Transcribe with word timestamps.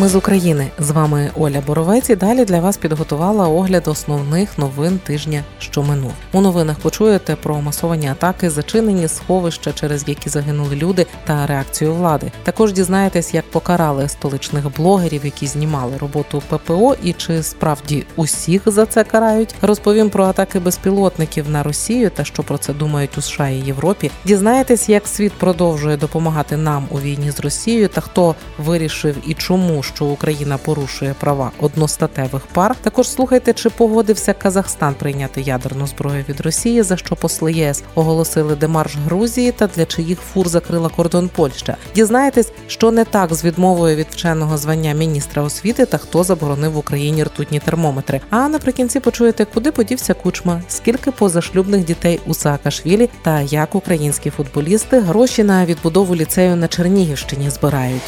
Ми 0.00 0.08
з 0.08 0.14
України 0.14 0.70
з 0.78 0.90
вами 0.90 1.30
Оля 1.38 1.62
Боровець. 1.66 2.10
і 2.10 2.16
Далі 2.16 2.44
для 2.44 2.60
вас 2.60 2.76
підготувала 2.76 3.48
огляд 3.48 3.88
основних 3.88 4.58
новин 4.58 4.98
тижня, 4.98 5.44
що 5.58 5.82
минув. 5.82 6.12
У 6.32 6.40
новинах 6.40 6.78
почуєте 6.78 7.36
про 7.36 7.60
масовані 7.60 8.08
атаки, 8.08 8.50
зачинені 8.50 9.08
сховища, 9.08 9.72
через 9.72 10.08
які 10.08 10.28
загинули 10.28 10.76
люди, 10.76 11.06
та 11.24 11.46
реакцію 11.46 11.94
влади. 11.94 12.32
Також 12.42 12.72
дізнаєтесь, 12.72 13.34
як 13.34 13.50
покарали 13.50 14.08
столичних 14.08 14.76
блогерів, 14.76 15.24
які 15.24 15.46
знімали 15.46 15.96
роботу 15.98 16.42
ППО, 16.48 16.96
і 17.02 17.12
чи 17.12 17.42
справді 17.42 18.04
усіх 18.16 18.62
за 18.66 18.86
це 18.86 19.04
карають. 19.04 19.54
Розповім 19.62 20.10
про 20.10 20.24
атаки 20.24 20.60
безпілотників 20.60 21.50
на 21.50 21.62
Росію 21.62 22.10
та 22.10 22.24
що 22.24 22.42
про 22.42 22.58
це 22.58 22.72
думають 22.72 23.18
у 23.18 23.20
США 23.20 23.48
і 23.48 23.56
Європі. 23.56 24.10
Дізнаєтесь, 24.24 24.88
як 24.88 25.08
світ 25.08 25.32
продовжує 25.32 25.96
допомагати 25.96 26.56
нам 26.56 26.86
у 26.90 27.00
війні 27.00 27.30
з 27.30 27.40
Росією 27.40 27.88
та 27.88 28.00
хто 28.00 28.34
вирішив 28.58 29.16
і 29.26 29.34
чому 29.34 29.82
що 29.94 30.04
Україна 30.04 30.58
порушує 30.58 31.14
права 31.20 31.50
одностатевих 31.60 32.42
пар. 32.46 32.76
Також 32.82 33.08
слухайте, 33.08 33.52
чи 33.52 33.70
погодився 33.70 34.32
Казахстан 34.32 34.94
прийняти 34.94 35.40
ядерну 35.40 35.86
зброю 35.86 36.24
від 36.28 36.40
Росії, 36.40 36.82
за 36.82 36.96
що 36.96 37.16
посли 37.16 37.52
ЄС 37.52 37.82
оголосили 37.94 38.56
демарш 38.56 38.96
Грузії 39.04 39.52
та 39.52 39.66
для 39.66 39.86
чиїх 39.86 40.18
фур 40.20 40.48
закрила 40.48 40.88
кордон 40.88 41.30
Польща. 41.36 41.76
Дізнаєтесь, 41.94 42.52
що 42.66 42.90
не 42.90 43.04
так 43.04 43.34
з 43.34 43.44
відмовою 43.44 43.96
від 43.96 44.06
вченого 44.10 44.58
звання 44.58 44.92
міністра 44.92 45.42
освіти 45.42 45.86
та 45.86 45.98
хто 45.98 46.24
заборонив 46.24 46.72
в 46.72 46.76
Україні 46.76 47.24
ртутні 47.24 47.60
термометри. 47.60 48.20
А 48.30 48.48
наприкінці 48.48 49.00
почуєте, 49.00 49.44
куди 49.44 49.72
подівся 49.72 50.14
кучма, 50.14 50.62
скільки 50.68 51.10
позашлюбних 51.10 51.84
дітей 51.84 52.20
у 52.26 52.34
Саакашвілі 52.34 53.08
та 53.22 53.40
як 53.40 53.74
українські 53.74 54.30
футболісти 54.30 55.00
гроші 55.00 55.44
на 55.44 55.66
відбудову 55.66 56.16
ліцею 56.16 56.56
на 56.56 56.68
Чернігівщині 56.68 57.50
збирають. 57.50 58.02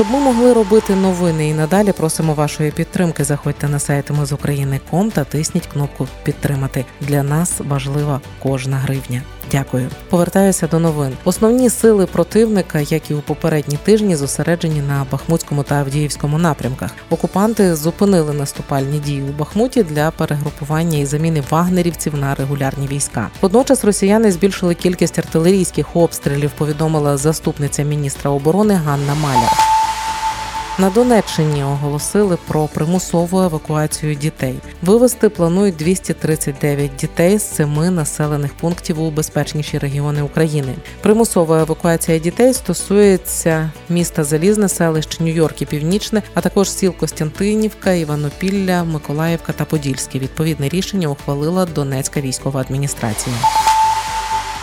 Щоб 0.00 0.12
ми 0.12 0.20
могли 0.20 0.52
робити 0.52 0.94
новини 0.94 1.48
і 1.48 1.54
надалі 1.54 1.92
просимо 1.92 2.34
вашої 2.34 2.70
підтримки. 2.70 3.24
Заходьте 3.24 3.68
на 3.68 3.78
сайт 3.78 4.10
ми 4.10 4.26
з 4.26 4.32
України.ком 4.32 5.10
та 5.10 5.24
тисніть 5.24 5.66
кнопку 5.66 6.08
Підтримати. 6.22 6.84
Для 7.00 7.22
нас 7.22 7.60
важлива 7.68 8.20
кожна 8.42 8.76
гривня. 8.76 9.22
Дякую. 9.52 9.88
Повертаюся 10.08 10.66
до 10.66 10.78
новин. 10.78 11.12
Основні 11.24 11.70
сили 11.70 12.06
противника, 12.06 12.80
як 12.80 13.10
і 13.10 13.14
у 13.14 13.20
попередні 13.20 13.78
тижні, 13.84 14.16
зосереджені 14.16 14.82
на 14.82 15.06
Бахмутському 15.10 15.62
та 15.62 15.74
Авдіївському 15.74 16.38
напрямках. 16.38 16.90
Окупанти 17.10 17.76
зупинили 17.76 18.32
наступальні 18.32 18.98
дії 18.98 19.22
у 19.22 19.32
Бахмуті 19.38 19.82
для 19.82 20.10
перегрупування 20.10 20.98
і 20.98 21.06
заміни 21.06 21.42
вагнерівців 21.50 22.16
на 22.16 22.34
регулярні 22.34 22.86
війська. 22.86 23.30
Водночас 23.40 23.84
росіяни 23.84 24.32
збільшили 24.32 24.74
кількість 24.74 25.18
артилерійських 25.18 25.96
обстрілів. 25.96 26.50
Повідомила 26.58 27.16
заступниця 27.16 27.82
міністра 27.82 28.30
оборони 28.30 28.74
Ганна 28.74 29.14
Маляр. 29.14 29.89
На 30.80 30.90
Донеччині 30.90 31.64
оголосили 31.64 32.38
про 32.48 32.66
примусову 32.66 33.40
евакуацію 33.40 34.14
дітей. 34.14 34.54
Вивезти 34.82 35.28
планують 35.28 35.76
239 35.76 36.96
дітей 36.96 37.38
з 37.38 37.54
семи 37.54 37.90
населених 37.90 38.54
пунктів 38.54 39.00
у 39.00 39.10
безпечніші 39.10 39.78
регіони 39.78 40.22
України. 40.22 40.74
Примусова 41.02 41.60
евакуація 41.60 42.18
дітей 42.18 42.54
стосується 42.54 43.70
міста 43.88 44.24
Залізне, 44.24 44.68
селищ 44.68 45.20
Нью-Йорк 45.20 45.62
і 45.62 45.66
Північне, 45.66 46.22
а 46.34 46.40
також 46.40 46.70
сіл 46.70 46.94
Костянтинівка, 46.94 47.92
Іванопілля, 47.92 48.84
Миколаївка 48.84 49.52
та 49.52 49.64
Подільське. 49.64 50.18
Відповідне 50.18 50.68
рішення 50.68 51.08
ухвалила 51.08 51.66
Донецька 51.66 52.20
військова 52.20 52.60
адміністрація. 52.60 53.36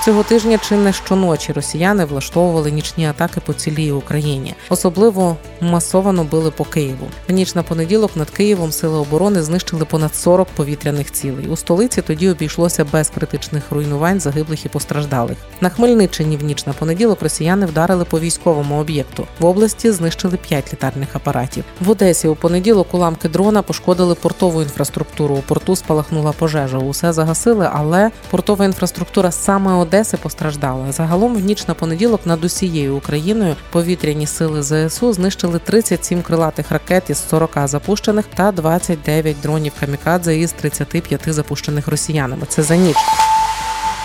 Цього 0.08 0.24
тижня 0.24 0.58
чи 0.58 0.76
не 0.76 0.94
щоночі 0.94 1.54
росіяни 1.54 2.06
влаштовували 2.06 2.72
нічні 2.72 3.08
атаки 3.08 3.42
по 3.46 3.54
цілій 3.54 3.92
Україні. 3.92 4.56
Особливо 4.70 5.38
масовано 5.62 6.24
били 6.24 6.52
по 6.52 6.66
Києву. 6.66 7.08
В 7.30 7.32
ніч 7.32 7.56
на 7.56 7.64
понеділок 7.64 8.12
над 8.16 8.30
Києвом 8.30 8.72
сили 8.72 8.98
оборони 8.98 9.44
знищили 9.44 9.86
понад 9.86 10.16
40 10.16 10.48
повітряних 10.48 11.12
цілей. 11.12 11.48
У 11.48 11.56
столиці 11.56 12.02
тоді 12.02 12.30
обійшлося 12.30 12.86
без 12.92 13.10
критичних 13.10 13.64
руйнувань, 13.72 14.20
загиблих 14.20 14.66
і 14.66 14.70
постраждалих. 14.70 15.38
На 15.62 15.70
Хмельниччині 15.70 16.38
в 16.38 16.44
ніч 16.44 16.66
на 16.66 16.74
понеділок 16.74 17.22
росіяни 17.22 17.66
вдарили 17.66 18.06
по 18.06 18.20
військовому 18.20 18.80
об'єкту. 18.80 19.28
В 19.40 19.46
області 19.46 19.92
знищили 19.92 20.38
5 20.38 20.74
літарних 20.74 21.16
апаратів. 21.16 21.64
В 21.82 21.90
Одесі 21.90 22.28
у 22.28 22.36
понеділок 22.36 22.94
уламки 22.94 23.30
дрона 23.30 23.62
пошкодили 23.62 24.16
портову 24.16 24.62
інфраструктуру. 24.62 25.36
У 25.36 25.42
порту 25.42 25.76
спалахнула 25.76 26.32
пожежа. 26.32 26.78
Усе 26.78 27.14
загасили, 27.14 27.70
але 27.74 28.12
портова 28.32 28.66
інфраструктура 28.66 29.32
саме 29.32 29.74
Одеси 29.74 29.97
Одеси 29.98 30.18
постраждала. 30.18 30.92
Загалом 30.92 31.36
в 31.36 31.40
ніч 31.40 31.68
на 31.68 31.74
понеділок 31.74 32.22
над 32.26 32.46
усією 32.46 32.96
Україною 32.96 33.56
повітряні 33.72 34.28
сили 34.28 34.64
ЗСУ 34.64 35.14
знищили 35.14 35.60
37 35.60 36.22
крилатих 36.22 36.72
ракет 36.72 37.10
із 37.10 37.28
40 37.30 37.68
запущених 37.68 38.26
та 38.36 38.52
29 38.52 39.42
дронів 39.42 39.74
камікадзе 39.80 40.38
із 40.38 40.52
35 40.52 41.34
запущених 41.34 41.88
росіянами. 41.88 42.44
Це 42.50 42.64
за 42.64 42.76
ніч. 42.76 42.96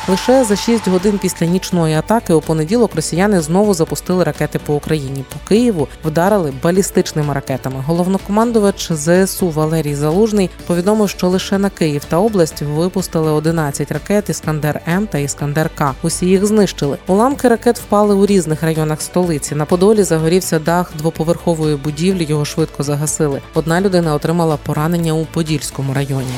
Лише 0.08 0.44
за 0.44 0.56
6 0.56 0.88
годин 0.88 1.18
після 1.22 1.46
нічної 1.46 1.94
атаки 1.94 2.32
у 2.32 2.40
понеділок 2.40 2.94
росіяни 2.94 3.40
знову 3.40 3.74
запустили 3.74 4.24
ракети 4.24 4.58
по 4.58 4.74
Україні. 4.74 5.24
По 5.28 5.48
Києву 5.48 5.88
вдарили 6.04 6.52
балістичними 6.62 7.34
ракетами. 7.34 7.84
Головнокомандувач 7.86 8.92
ЗСУ 8.92 9.50
Валерій 9.50 9.94
Залужний 9.94 10.50
повідомив, 10.66 11.08
що 11.08 11.28
лише 11.28 11.58
на 11.58 11.70
Київ 11.70 12.04
та 12.04 12.16
область 12.16 12.62
випустили 12.62 13.30
11 13.30 13.92
ракет 13.92 14.30
Іскандер 14.30 14.80
М 14.88 15.06
та 15.06 15.18
Іскандер 15.18 15.70
К. 15.74 15.94
Усі 16.02 16.26
їх 16.26 16.46
знищили. 16.46 16.98
Уламки 17.06 17.48
ракет 17.48 17.78
впали 17.78 18.14
у 18.14 18.26
різних 18.26 18.62
районах 18.62 19.02
столиці. 19.02 19.54
На 19.54 19.64
Подолі 19.64 20.02
загорівся 20.02 20.58
дах 20.58 20.92
двоповерхової 20.98 21.76
будівлі. 21.76 22.26
Його 22.28 22.44
швидко 22.44 22.82
загасили. 22.82 23.40
Одна 23.54 23.80
людина 23.80 24.14
отримала 24.14 24.56
поранення 24.56 25.12
у 25.12 25.24
Подільському 25.24 25.94
районі. 25.94 26.34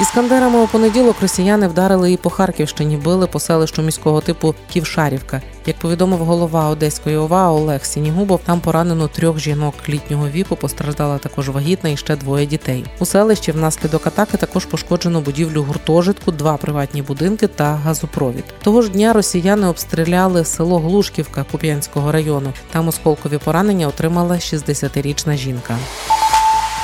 Іскандерами 0.00 0.58
у 0.58 0.66
понеділок 0.66 1.16
росіяни 1.20 1.68
вдарили 1.68 2.12
і 2.12 2.16
по 2.16 2.30
Харківщині, 2.30 2.96
били 2.96 3.26
по 3.26 3.40
селищу 3.40 3.82
міського 3.82 4.20
типу 4.20 4.54
Ківшарівка. 4.70 5.42
Як 5.66 5.78
повідомив 5.78 6.18
голова 6.18 6.68
Одеської 6.68 7.16
ОВА 7.16 7.50
Олег 7.50 7.84
Сінігубов, 7.84 8.40
там 8.44 8.60
поранено 8.60 9.08
трьох 9.08 9.38
жінок 9.38 9.74
літнього 9.88 10.28
віку. 10.28 10.56
Постраждала 10.56 11.18
також 11.18 11.48
вагітна 11.48 11.90
і 11.90 11.96
ще 11.96 12.16
двоє 12.16 12.46
дітей. 12.46 12.84
У 12.98 13.06
селищі 13.06 13.52
внаслідок 13.52 14.06
атаки 14.06 14.36
також 14.36 14.66
пошкоджено 14.66 15.20
будівлю 15.20 15.62
гуртожитку, 15.62 16.32
два 16.32 16.56
приватні 16.56 17.02
будинки 17.02 17.46
та 17.46 17.64
газопровід. 17.64 18.44
Того 18.62 18.82
ж 18.82 18.90
дня 18.90 19.12
росіяни 19.12 19.66
обстріляли 19.66 20.44
село 20.44 20.78
Глушківка 20.78 21.44
Куп'янського 21.52 22.12
району. 22.12 22.52
Там 22.70 22.88
осколкові 22.88 23.38
поранення 23.38 23.88
отримала 23.88 24.34
60-річна 24.34 25.36
жінка. 25.36 25.78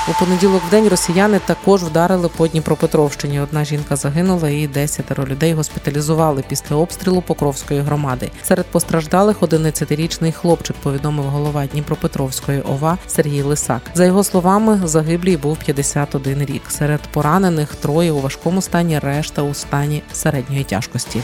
У 0.09 0.19
понеділок 0.19 0.61
в 0.67 0.69
день 0.69 0.87
росіяни 0.87 1.39
також 1.45 1.83
вдарили 1.83 2.29
по 2.37 2.47
Дніпропетровщині. 2.47 3.39
Одна 3.39 3.65
жінка 3.65 3.95
загинула, 3.95 4.49
і 4.49 4.67
десятеро 4.67 5.25
людей 5.25 5.53
госпіталізували 5.53 6.43
після 6.49 6.75
обстрілу 6.75 7.21
Покровської 7.21 7.79
громади. 7.79 8.31
Серед 8.43 8.65
постраждалих 8.65 9.39
11-річний 9.39 10.31
хлопчик 10.31 10.75
повідомив 10.83 11.25
голова 11.25 11.65
Дніпропетровської 11.65 12.61
ОВА 12.61 12.97
Сергій 13.07 13.41
Лисак. 13.41 13.81
За 13.93 14.05
його 14.05 14.23
словами, 14.23 14.81
загиблій 14.83 15.37
був 15.37 15.57
51 15.57 16.45
рік. 16.45 16.61
Серед 16.69 17.01
поранених 17.01 17.75
троє 17.75 18.11
у 18.11 18.21
важкому 18.21 18.61
стані, 18.61 18.99
решта 18.99 19.41
у 19.41 19.53
стані 19.53 20.03
середньої 20.13 20.63
тяжкості. 20.63 21.21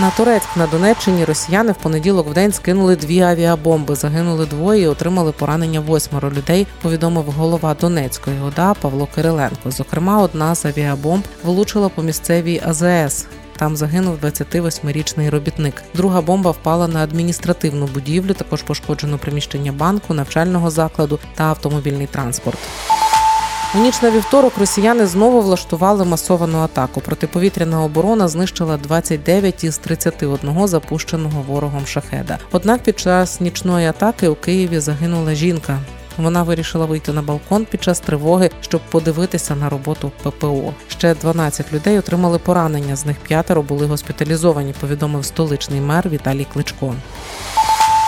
На 0.00 0.10
Турецьк 0.10 0.56
на 0.56 0.66
Донеччині 0.66 1.24
росіяни 1.24 1.72
в 1.72 1.76
понеділок 1.76 2.28
в 2.28 2.32
день 2.32 2.52
скинули 2.52 2.96
дві 2.96 3.20
авіабомби. 3.20 3.94
Загинули 3.94 4.46
двоє, 4.46 4.82
і 4.82 4.86
отримали 4.86 5.32
поранення 5.32 5.80
восьмеро 5.80 6.30
людей. 6.30 6.66
Повідомив 6.82 7.24
голова 7.24 7.74
Донецької 7.74 8.40
ОДА 8.40 8.74
Павло 8.74 9.08
Кириленко. 9.14 9.70
Зокрема, 9.70 10.22
одна 10.22 10.54
з 10.54 10.64
авіабомб 10.64 11.24
влучила 11.44 11.88
по 11.88 12.02
місцевій 12.02 12.62
АЗС. 12.66 13.26
Там 13.56 13.76
загинув 13.76 14.18
28-річний 14.22 15.30
робітник. 15.30 15.82
Друга 15.94 16.20
бомба 16.20 16.50
впала 16.50 16.88
на 16.88 17.02
адміністративну 17.02 17.86
будівлю. 17.86 18.34
Також 18.34 18.62
пошкоджено 18.62 19.18
приміщення 19.18 19.72
банку, 19.72 20.14
навчального 20.14 20.70
закладу 20.70 21.18
та 21.34 21.44
автомобільний 21.44 22.06
транспорт. 22.06 22.58
У 23.74 23.78
ніч 23.78 24.02
на 24.02 24.10
вівторок 24.10 24.58
росіяни 24.58 25.06
знову 25.06 25.40
влаштували 25.40 26.04
масовану 26.04 26.58
атаку. 26.58 27.00
Протиповітряна 27.00 27.82
оборона 27.82 28.28
знищила 28.28 28.76
29 28.76 29.64
із 29.64 29.78
31 29.78 30.68
запущеного 30.68 31.42
ворогом 31.42 31.86
шахеда. 31.86 32.38
Однак 32.52 32.82
під 32.82 32.98
час 32.98 33.40
нічної 33.40 33.86
атаки 33.86 34.28
у 34.28 34.34
Києві 34.34 34.80
загинула 34.80 35.34
жінка. 35.34 35.78
Вона 36.16 36.42
вирішила 36.42 36.86
вийти 36.86 37.12
на 37.12 37.22
балкон 37.22 37.66
під 37.70 37.82
час 37.82 38.00
тривоги, 38.00 38.50
щоб 38.60 38.80
подивитися 38.80 39.54
на 39.54 39.68
роботу 39.68 40.12
ППО. 40.22 40.74
Ще 40.88 41.14
12 41.14 41.72
людей 41.72 41.98
отримали 41.98 42.38
поранення. 42.38 42.96
З 42.96 43.06
них 43.06 43.16
п'ятеро 43.16 43.62
були 43.62 43.86
госпіталізовані. 43.86 44.74
Повідомив 44.80 45.24
столичний 45.24 45.80
мер 45.80 46.08
Віталій 46.08 46.46
Кличко. 46.52 46.94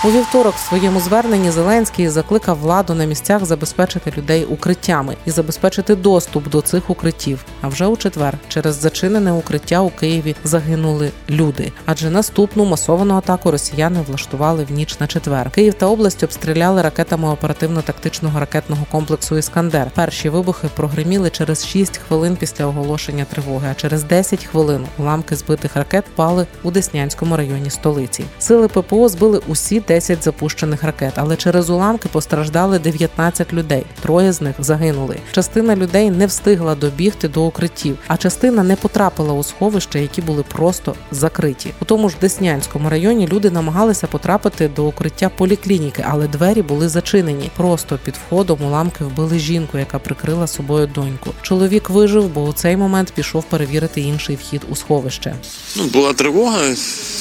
У 0.04 0.10
вівторок 0.10 0.54
в 0.54 0.68
своєму 0.68 1.00
зверненні 1.00 1.50
Зеленський 1.50 2.08
закликав 2.08 2.58
владу 2.58 2.94
на 2.94 3.04
місцях 3.04 3.44
забезпечити 3.44 4.12
людей 4.16 4.44
укриттями 4.44 5.16
і 5.26 5.30
забезпечити 5.30 5.94
доступ 5.94 6.48
до 6.48 6.60
цих 6.60 6.90
укриттів. 6.90 7.44
А 7.60 7.68
вже 7.68 7.86
у 7.86 7.96
четвер 7.96 8.38
через 8.48 8.80
зачинене 8.80 9.32
укриття 9.32 9.80
у 9.80 9.90
Києві 9.90 10.36
загинули 10.44 11.10
люди. 11.30 11.72
Адже 11.86 12.10
наступну 12.10 12.64
масовану 12.64 13.14
атаку 13.14 13.50
росіяни 13.50 14.00
влаштували 14.08 14.64
в 14.64 14.72
ніч 14.72 15.00
на 15.00 15.06
четвер. 15.06 15.50
Київ 15.50 15.74
та 15.74 15.86
область 15.86 16.22
обстріляли 16.22 16.82
ракетами 16.82 17.28
оперативно-тактичного 17.28 18.40
ракетного 18.40 18.86
комплексу 18.90 19.38
Іскандер. 19.38 19.90
Перші 19.94 20.28
вибухи 20.28 20.68
прогреміли 20.76 21.30
через 21.30 21.66
6 21.66 22.00
хвилин 22.08 22.36
після 22.36 22.66
оголошення 22.66 23.24
тривоги. 23.24 23.68
А 23.70 23.74
через 23.74 24.04
10 24.04 24.44
хвилин 24.44 24.86
уламки 24.98 25.36
збитих 25.36 25.76
ракет 25.76 26.04
впали 26.14 26.46
у 26.62 26.70
Деснянському 26.70 27.36
районі 27.36 27.70
столиці. 27.70 28.24
Сили 28.38 28.68
ППО 28.68 29.08
збили 29.08 29.40
усі 29.48 29.80
10 29.92 30.24
запущених 30.24 30.82
ракет, 30.82 31.12
але 31.16 31.36
через 31.36 31.70
уламки 31.70 32.08
постраждали 32.08 32.78
19 32.78 33.52
людей. 33.52 33.86
Троє 34.02 34.32
з 34.32 34.40
них 34.40 34.54
загинули. 34.58 35.16
Частина 35.32 35.76
людей 35.76 36.10
не 36.10 36.26
встигла 36.26 36.74
добігти 36.74 37.28
до 37.28 37.46
укриттів, 37.46 37.98
а 38.06 38.16
частина 38.16 38.62
не 38.62 38.76
потрапила 38.76 39.34
у 39.34 39.42
сховища, 39.42 39.98
які 39.98 40.22
були 40.22 40.42
просто 40.42 40.94
закриті. 41.10 41.72
У 41.80 41.84
тому 41.84 42.08
ж 42.08 42.16
Деснянському 42.20 42.90
районі 42.90 43.28
люди 43.28 43.50
намагалися 43.50 44.06
потрапити 44.06 44.68
до 44.68 44.84
укриття 44.86 45.28
поліклініки, 45.28 46.04
але 46.08 46.28
двері 46.28 46.62
були 46.62 46.88
зачинені. 46.88 47.50
Просто 47.56 47.98
під 48.04 48.14
входом 48.26 48.62
уламки 48.62 49.04
вбили 49.04 49.38
жінку, 49.38 49.78
яка 49.78 49.98
прикрила 49.98 50.46
собою 50.46 50.86
доньку. 50.86 51.30
Чоловік 51.42 51.90
вижив, 51.90 52.28
бо 52.28 52.44
у 52.44 52.52
цей 52.52 52.76
момент 52.76 53.12
пішов 53.14 53.44
перевірити 53.44 54.00
інший 54.00 54.36
вхід 54.36 54.62
у 54.70 54.76
сховище. 54.76 55.34
Ну, 55.76 55.84
була 55.84 56.12
тривога, 56.12 56.60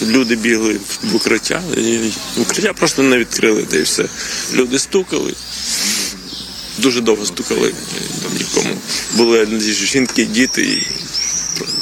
люди 0.02 0.36
бігли 0.36 0.74
в 1.12 1.16
укриття, 1.16 1.62
і 1.78 2.12
укриття 2.62 2.80
просто 2.80 3.04
не 3.04 3.18
відкрили, 3.18 3.64
та 3.64 3.78
й 3.78 3.82
все. 3.82 4.06
Люди 4.54 4.80
стукали. 4.80 5.34
Дуже 6.78 7.02
довго 7.02 7.26
стукали 7.26 7.70
е, 7.70 7.74
нікому. 8.40 8.78
Були 9.16 9.60
жінки, 9.62 10.26
діти, 10.26 10.62
і 10.62 10.88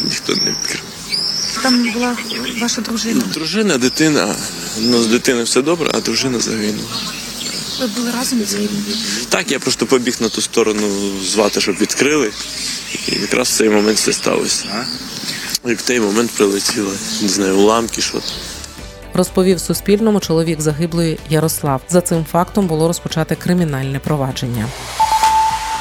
ніхто 0.03 0.35
не 0.35 0.51
відкрив. 0.51 0.81
Там 1.63 1.91
була 1.93 2.17
ваша 2.61 2.81
дружина. 2.81 3.23
Дружина, 3.33 3.77
дитина, 3.77 4.35
ну 4.79 5.01
з 5.01 5.07
дитиною 5.07 5.45
все 5.45 5.61
добре, 5.61 5.91
а 5.93 5.99
дружина 5.99 6.39
загинула. 6.39 6.87
Ви 7.79 7.87
були 7.87 8.11
разом 8.11 8.45
з 8.45 8.53
ним? 8.53 8.69
Так, 9.29 9.51
я 9.51 9.59
просто 9.59 9.85
побіг 9.85 10.15
на 10.19 10.29
ту 10.29 10.41
сторону 10.41 11.11
звати, 11.25 11.61
щоб 11.61 11.75
відкрили. 11.75 12.31
І 13.07 13.11
якраз 13.21 13.47
в 13.47 13.57
цей 13.57 13.69
момент 13.69 13.97
все 13.97 14.13
сталося. 14.13 14.85
І 15.65 15.73
в 15.73 15.81
той 15.81 15.99
момент 15.99 16.31
прилетіло, 16.31 16.91
не 17.21 17.29
знаю, 17.29 17.57
уламки, 17.57 18.01
що. 18.01 18.21
Розповів 19.13 19.59
Суспільному 19.59 20.19
чоловік 20.19 20.61
загиблої 20.61 21.19
Ярослав. 21.29 21.81
За 21.89 22.01
цим 22.01 22.25
фактом 22.25 22.67
було 22.67 22.87
розпочати 22.87 23.35
кримінальне 23.35 23.99
провадження. 23.99 24.65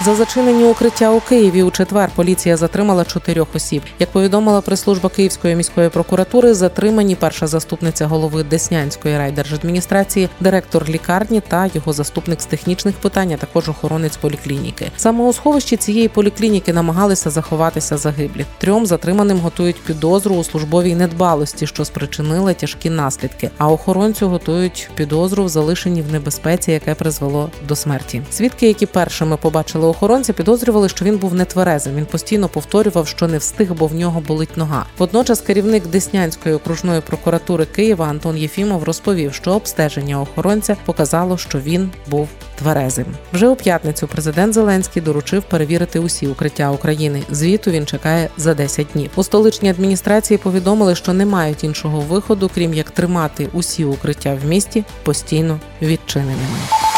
За 0.04 0.14
зачинені 0.14 0.64
укриття 0.64 1.10
у 1.10 1.20
Києві 1.20 1.62
у 1.62 1.70
четвер 1.70 2.10
поліція 2.14 2.56
затримала 2.56 3.04
чотирьох 3.04 3.48
осіб. 3.54 3.82
Як 3.98 4.10
повідомила 4.10 4.60
прес-служба 4.60 5.08
Київської 5.08 5.56
міської 5.56 5.88
прокуратури, 5.88 6.54
затримані 6.54 7.14
перша 7.14 7.46
заступниця 7.46 8.06
голови 8.06 8.42
Деснянської 8.42 9.18
райдержадміністрації, 9.18 10.28
директор 10.40 10.88
лікарні 10.88 11.40
та 11.48 11.70
його 11.74 11.92
заступник 11.92 12.40
з 12.40 12.46
технічних 12.46 12.94
питань, 12.94 13.32
а 13.32 13.36
також 13.36 13.68
охоронець 13.68 14.16
поліклініки. 14.16 14.90
Саме 14.96 15.24
у 15.24 15.32
сховищі 15.32 15.76
цієї 15.76 16.08
поліклініки 16.08 16.72
намагалися 16.72 17.30
заховатися 17.30 17.96
загиблі. 17.96 18.44
Трьом 18.58 18.86
затриманим 18.86 19.38
готують 19.38 19.82
підозру 19.82 20.34
у 20.34 20.44
службовій 20.44 20.94
недбалості, 20.94 21.66
що 21.66 21.84
спричинила 21.84 22.54
тяжкі 22.54 22.90
наслідки. 22.90 23.50
А 23.58 23.68
охоронцю 23.68 24.28
готують 24.28 24.90
підозру 24.94 25.44
в 25.44 25.48
залишенні 25.48 26.02
в 26.02 26.12
небезпеці, 26.12 26.72
яке 26.72 26.94
призвело 26.94 27.50
до 27.68 27.76
смерті. 27.76 28.22
Свідки, 28.30 28.66
які 28.66 28.86
першими 28.86 29.36
побачили 29.36 29.87
охоронця, 29.88 30.32
підозрювали, 30.32 30.88
що 30.88 31.04
він 31.04 31.18
був 31.18 31.34
нетверезим. 31.34 31.94
Він 31.94 32.06
постійно 32.06 32.48
повторював, 32.48 33.08
що 33.08 33.28
не 33.28 33.38
встиг, 33.38 33.72
бо 33.72 33.86
в 33.86 33.94
нього 33.94 34.20
болить 34.20 34.56
нога. 34.56 34.86
Водночас 34.98 35.40
керівник 35.40 35.86
Деснянської 35.86 36.54
окружної 36.54 37.00
прокуратури 37.00 37.66
Києва 37.66 38.06
Антон 38.06 38.36
Єфімов 38.36 38.82
розповів, 38.84 39.34
що 39.34 39.50
обстеження 39.50 40.20
охоронця 40.20 40.76
показало, 40.84 41.38
що 41.38 41.58
він 41.58 41.90
був 42.06 42.28
тверезим. 42.58 43.06
Вже 43.32 43.48
у 43.48 43.56
п'ятницю 43.56 44.08
президент 44.08 44.54
Зеленський 44.54 45.02
доручив 45.02 45.42
перевірити 45.42 45.98
усі 45.98 46.26
укриття 46.26 46.70
України. 46.70 47.22
Звіту 47.30 47.70
він 47.70 47.86
чекає 47.86 48.28
за 48.36 48.54
10 48.54 48.86
днів. 48.92 49.10
У 49.16 49.22
столичній 49.22 49.70
адміністрації 49.70 50.38
повідомили, 50.38 50.94
що 50.94 51.12
не 51.12 51.26
мають 51.26 51.64
іншого 51.64 52.00
виходу, 52.00 52.50
крім 52.54 52.74
як 52.74 52.90
тримати 52.90 53.48
усі 53.52 53.84
укриття 53.84 54.38
в 54.42 54.48
місті 54.48 54.84
постійно 55.02 55.60
відчиненими. 55.82 56.97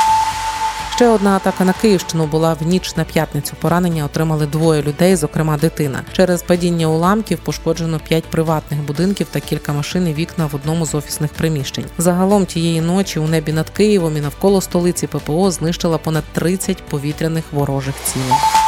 Ще 1.00 1.08
одна 1.08 1.36
атака 1.36 1.64
на 1.64 1.72
Київщину 1.72 2.26
була 2.26 2.54
в 2.54 2.62
ніч 2.62 2.96
на 2.96 3.04
п'ятницю. 3.04 3.52
Поранення 3.60 4.04
отримали 4.04 4.46
двоє 4.46 4.82
людей, 4.82 5.16
зокрема 5.16 5.56
дитина. 5.56 6.02
Через 6.12 6.42
падіння 6.42 6.86
уламків 6.86 7.38
пошкоджено 7.38 8.00
п'ять 8.08 8.24
приватних 8.24 8.80
будинків 8.80 9.26
та 9.30 9.40
кілька 9.40 9.72
машин 9.72 10.08
і 10.08 10.14
вікна 10.14 10.46
в 10.46 10.54
одному 10.54 10.86
з 10.86 10.94
офісних 10.94 11.32
приміщень. 11.32 11.84
Загалом 11.98 12.46
тієї 12.46 12.80
ночі 12.80 13.18
у 13.18 13.26
небі 13.26 13.52
над 13.52 13.70
Києвом 13.70 14.16
і 14.16 14.20
навколо 14.20 14.60
столиці 14.60 15.06
ППО 15.06 15.50
знищила 15.50 15.98
понад 15.98 16.24
30 16.32 16.82
повітряних 16.82 17.44
ворожих 17.52 17.94
цілей. 18.04 18.59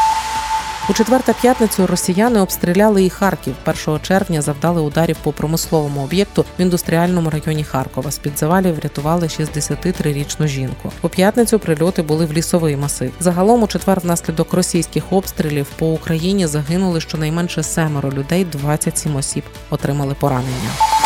У 0.89 0.93
четвер 0.93 1.23
та 1.23 1.33
п'ятницю 1.33 1.87
росіяни 1.87 2.41
обстріляли 2.41 3.05
і 3.05 3.11
Харків. 3.11 3.55
1 3.89 4.01
червня 4.03 4.43
завдали 4.43 4.83
ударів 4.83 5.17
по 5.23 5.33
промисловому 5.33 6.05
об'єкту 6.05 6.45
в 6.59 6.61
індустріальному 6.61 7.31
районі 7.31 7.65
Харкова. 7.65 8.11
З 8.11 8.19
під 8.19 8.39
завалів 8.39 8.75
врятували 8.75 9.27
63-річну 9.27 10.47
жінку. 10.47 10.93
У 11.03 11.09
п'ятницю 11.09 11.59
прильоти 11.59 12.03
були 12.03 12.27
в 12.27 12.33
лісовий 12.33 12.77
масив. 12.77 13.13
Загалом 13.21 13.63
у 13.63 13.67
четвер 13.67 14.01
внаслідок 14.01 14.53
російських 14.53 15.13
обстрілів 15.13 15.67
по 15.79 15.87
Україні 15.87 16.47
загинули 16.47 17.01
щонайменше 17.01 17.63
семеро 17.63 18.11
людей, 18.11 18.45
27 18.45 19.17
осіб 19.17 19.45
отримали 19.71 20.15
поранення. 20.15 21.02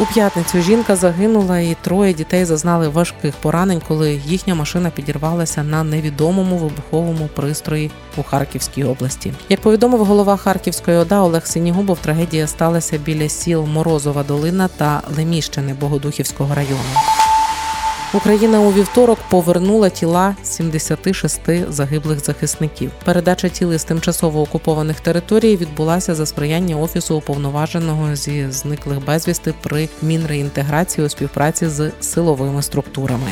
У 0.00 0.06
п'ятницю 0.06 0.62
жінка 0.62 0.96
загинула, 0.96 1.58
і 1.58 1.76
троє 1.82 2.14
дітей 2.14 2.44
зазнали 2.44 2.88
важких 2.88 3.34
поранень, 3.34 3.82
коли 3.88 4.20
їхня 4.26 4.54
машина 4.54 4.90
підірвалася 4.90 5.62
на 5.62 5.84
невідомому 5.84 6.56
вибуховому 6.56 7.28
пристрої 7.34 7.90
у 8.16 8.22
Харківській 8.22 8.84
області. 8.84 9.32
Як 9.48 9.60
повідомив 9.60 10.04
голова 10.04 10.36
Харківської 10.36 10.96
ОДА 10.96 11.20
Олег 11.20 11.46
Синігубов, 11.46 11.98
трагедія 11.98 12.46
сталася 12.46 12.98
біля 12.98 13.28
сіл 13.28 13.62
Морозова 13.62 14.22
Долина 14.22 14.68
та 14.68 15.02
Леміщини 15.16 15.74
Богодухівського 15.80 16.54
району. 16.54 17.23
Україна 18.14 18.60
у 18.60 18.72
вівторок 18.72 19.18
повернула 19.30 19.88
тіла 19.88 20.36
76 20.42 21.40
загиблих 21.68 22.24
захисників. 22.24 22.90
Передача 23.04 23.48
тіл 23.48 23.78
з 23.78 23.84
тимчасово 23.84 24.42
окупованих 24.42 25.00
територій 25.00 25.56
відбулася 25.56 26.14
за 26.14 26.26
сприяння 26.26 26.76
офісу 26.76 27.16
уповноваженого 27.16 28.16
зі 28.16 28.50
зниклих 28.50 29.04
безвісти 29.04 29.54
при 29.62 29.88
мінреінтеграції 30.02 31.06
у 31.06 31.10
співпраці 31.10 31.68
з 31.68 31.90
силовими 32.00 32.62
структурами. 32.62 33.30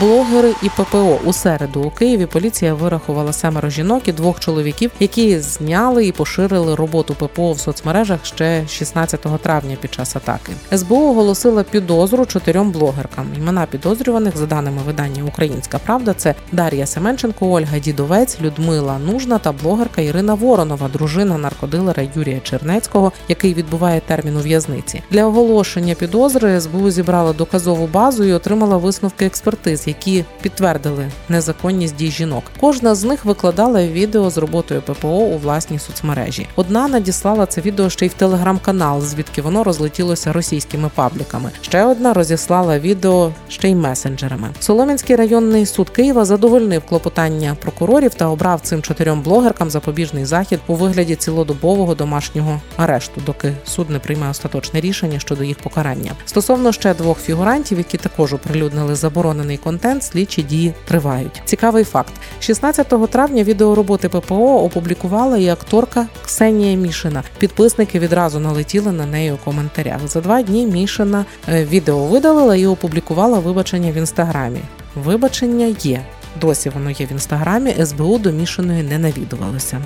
Блогери 0.00 0.54
і 0.62 0.68
ППО 0.68 1.18
у 1.24 1.32
середу 1.32 1.82
у 1.82 1.90
Києві 1.90 2.26
поліція 2.26 2.74
вирахувала 2.74 3.32
семеро 3.32 3.68
жінок 3.68 4.08
і 4.08 4.12
двох 4.12 4.40
чоловіків, 4.40 4.90
які 5.00 5.38
зняли 5.38 6.06
і 6.06 6.12
поширили 6.12 6.74
роботу 6.74 7.14
ППО 7.14 7.52
в 7.52 7.60
соцмережах 7.60 8.26
ще 8.26 8.68
16 8.68 9.20
травня 9.42 9.76
під 9.80 9.94
час 9.94 10.16
атаки. 10.16 10.52
СБУ 10.76 11.10
оголосила 11.10 11.62
підозру 11.62 12.26
чотирьом 12.26 12.70
блогеркам. 12.70 13.26
Імена 13.36 13.66
підозрюваних 13.66 14.36
за 14.36 14.46
даними 14.46 14.82
видання 14.86 15.24
Українська 15.24 15.78
Правда 15.78 16.14
це 16.14 16.34
Дар'я 16.52 16.86
Семенченко, 16.86 17.50
Ольга 17.50 17.78
Дідовець, 17.78 18.40
Людмила 18.40 18.98
Нужна 18.98 19.38
та 19.38 19.52
блогерка 19.52 20.02
Ірина 20.02 20.34
Воронова, 20.34 20.88
дружина 20.88 21.38
наркодилера 21.38 22.02
Юрія 22.16 22.40
Чернецького, 22.40 23.12
який 23.28 23.54
відбуває 23.54 24.00
термін 24.00 24.36
у 24.36 24.40
в'язниці. 24.40 25.02
Для 25.10 25.26
оголошення 25.26 25.94
підозри 25.94 26.60
СБУ 26.60 26.90
зібрала 26.90 27.32
доказову 27.32 27.86
базу 27.86 28.24
і 28.24 28.32
отримала 28.32 28.76
висновки 28.76 29.26
експертиз, 29.26 29.81
які 29.88 30.24
підтвердили 30.42 31.10
незаконність 31.28 31.96
дій 31.96 32.10
жінок. 32.10 32.44
Кожна 32.60 32.94
з 32.94 33.04
них 33.04 33.24
викладала 33.24 33.86
відео 33.86 34.30
з 34.30 34.38
роботою 34.38 34.82
ППО 34.82 35.08
у 35.08 35.38
власній 35.38 35.78
соцмережі. 35.78 36.46
Одна 36.56 36.88
надіслала 36.88 37.46
це 37.46 37.60
відео 37.60 37.90
ще 37.90 38.06
й 38.06 38.08
в 38.08 38.14
телеграм-канал, 38.14 39.00
звідки 39.00 39.42
воно 39.42 39.64
розлетілося 39.64 40.32
російськими 40.32 40.90
пабліками. 40.94 41.50
Ще 41.60 41.84
одна 41.84 42.12
розіслала 42.12 42.78
відео 42.78 43.32
ще 43.48 43.68
й 43.68 43.74
месенджерами. 43.74 44.48
Солом'янський 44.60 45.16
районний 45.16 45.66
суд 45.66 45.90
Києва 45.90 46.24
задовольнив 46.24 46.82
клопотання 46.82 47.56
прокурорів 47.60 48.14
та 48.14 48.26
обрав 48.26 48.60
цим 48.60 48.82
чотирьом 48.82 49.22
блогеркам 49.22 49.70
запобіжний 49.70 50.24
захід 50.24 50.60
у 50.66 50.74
вигляді 50.74 51.14
цілодобового 51.14 51.94
домашнього 51.94 52.60
арешту, 52.76 53.20
доки 53.26 53.52
суд 53.64 53.90
не 53.90 53.98
прийме 53.98 54.30
остаточне 54.30 54.80
рішення 54.80 55.18
щодо 55.18 55.44
їх 55.44 55.58
покарання. 55.58 56.12
Стосовно 56.24 56.72
ще 56.72 56.94
двох 56.94 57.18
фігурантів, 57.18 57.78
які 57.78 57.98
також 57.98 58.34
оприлюднили 58.34 58.94
заборонений 58.94 59.56
контент, 59.56 59.71
контент, 59.72 60.02
слідчі 60.04 60.42
дії 60.42 60.74
тривають. 60.84 61.42
Цікавий 61.44 61.84
факт: 61.84 62.12
16 62.40 63.10
травня 63.10 63.42
відеороботи 63.42 64.08
ППО 64.08 64.64
опублікувала 64.64 65.38
і 65.38 65.48
акторка 65.48 66.06
Ксенія 66.24 66.76
Мішина. 66.76 67.22
Підписники 67.38 67.98
відразу 67.98 68.40
налетіли 68.40 68.92
на 68.92 69.06
неї 69.06 69.32
у 69.32 69.36
коментарях. 69.36 70.08
За 70.08 70.20
два 70.20 70.42
дні 70.42 70.66
Мішина 70.66 71.24
е, 71.48 71.64
відео 71.64 72.06
видалила 72.06 72.56
і 72.56 72.66
опублікувала 72.66 73.38
вибачення 73.38 73.92
в 73.92 73.94
інстаграмі. 73.94 74.60
Вибачення 74.94 75.76
є. 75.80 76.02
Досі 76.40 76.68
воно 76.68 76.90
є 76.90 77.06
в 77.06 77.12
інстаграмі. 77.12 77.74
СБУ 77.84 78.18
до 78.18 78.32
Мішиної 78.32 78.82
не 78.82 78.98
навідувалося. 78.98 79.80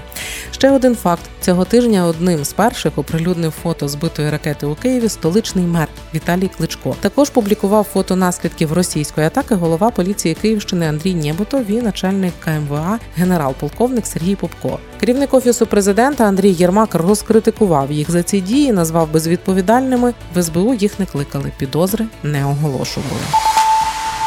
Ще 0.50 0.70
один 0.70 0.96
факт: 0.96 1.22
цього 1.40 1.64
тижня 1.64 2.06
одним 2.06 2.44
з 2.44 2.52
перших 2.52 2.98
оприлюднив 2.98 3.52
фото 3.62 3.88
збитої 3.88 4.30
ракети 4.30 4.66
у 4.66 4.74
Києві 4.74 5.08
столичний 5.08 5.64
мер 5.64 5.88
Віталій 6.14 6.50
Кличко. 6.56 6.96
Також 7.00 7.30
публікував 7.30 7.86
фото 7.92 8.16
наслідків 8.16 8.72
російської 8.72 9.26
атаки 9.26 9.54
голова 9.54 9.90
поліції 9.90 10.34
Київщини 10.34 10.88
Андрій 10.88 11.14
Нєботов 11.14 11.70
і 11.70 11.82
начальник 11.82 12.32
КМВА 12.44 12.98
генерал-полковник 13.16 14.06
Сергій 14.06 14.36
Попко. 14.36 14.78
Керівник 15.00 15.34
офісу 15.34 15.66
президента 15.66 16.24
Андрій 16.24 16.50
Єрмак 16.50 16.94
розкритикував 16.94 17.92
їх 17.92 18.10
за 18.10 18.22
ці 18.22 18.40
дії, 18.40 18.72
назвав 18.72 19.12
безвідповідальними. 19.12 20.14
В 20.34 20.42
СБУ 20.42 20.74
їх 20.74 20.98
не 20.98 21.06
кликали, 21.06 21.52
підозри 21.58 22.06
не 22.22 22.44
оголошували. 22.44 23.55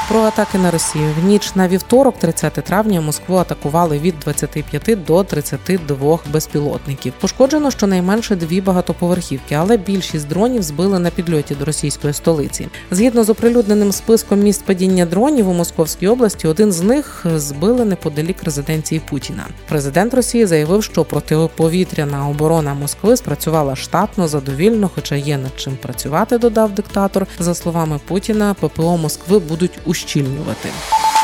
Про 0.10 0.20
атаки 0.20 0.58
на 0.58 0.72
Росію 0.72 1.14
в 1.22 1.26
ніч 1.26 1.56
на 1.56 1.68
вівторок, 1.68 2.20
30 2.20 2.54
травня, 2.54 3.02
Москву 3.02 3.36
атакували 3.36 4.00
від 4.00 4.20
25 4.20 5.04
до 5.06 5.24
32 5.24 6.20
безпілотників. 6.34 7.14
Пошкоджено 7.20 7.72
щонайменше 7.72 8.36
дві 8.36 8.62
багатоповерхівки, 8.62 9.56
але 9.56 9.78
більшість 9.78 10.28
дронів 10.28 10.64
збили 10.64 11.00
на 11.00 11.10
підльоті 11.10 11.56
до 11.56 11.66
російської 11.66 12.14
столиці. 12.14 12.68
Згідно 12.92 13.24
з 13.24 13.30
оприлюдненим 13.30 13.92
списком 13.92 14.40
місць 14.40 14.62
падіння 14.62 15.06
дронів 15.06 15.50
у 15.50 15.54
Московській 15.54 16.08
області, 16.08 16.48
один 16.48 16.72
з 16.72 16.82
них 16.82 17.26
збили 17.36 17.86
неподалік 17.86 18.44
резиденції 18.44 19.02
Путіна. 19.10 19.46
Президент 19.68 20.14
Росії 20.14 20.46
заявив, 20.46 20.84
що 20.84 21.06
протиповітряна 21.06 22.30
оборона 22.30 22.74
Москви 22.74 23.18
спрацювала 23.18 23.76
штатно, 23.76 24.28
задовільно, 24.28 24.90
хоча 24.96 25.16
є 25.16 25.38
над 25.38 25.52
чим 25.58 25.76
працювати. 25.76 26.38
Додав 26.38 26.72
диктатор. 26.72 27.28
За 27.40 27.56
словами 27.56 28.00
Путіна, 28.08 28.54
ППО 28.54 28.98
Москви 28.98 29.40
будуть 29.40 29.80
uszczelniła 30.00 30.56
tym. 30.56 31.19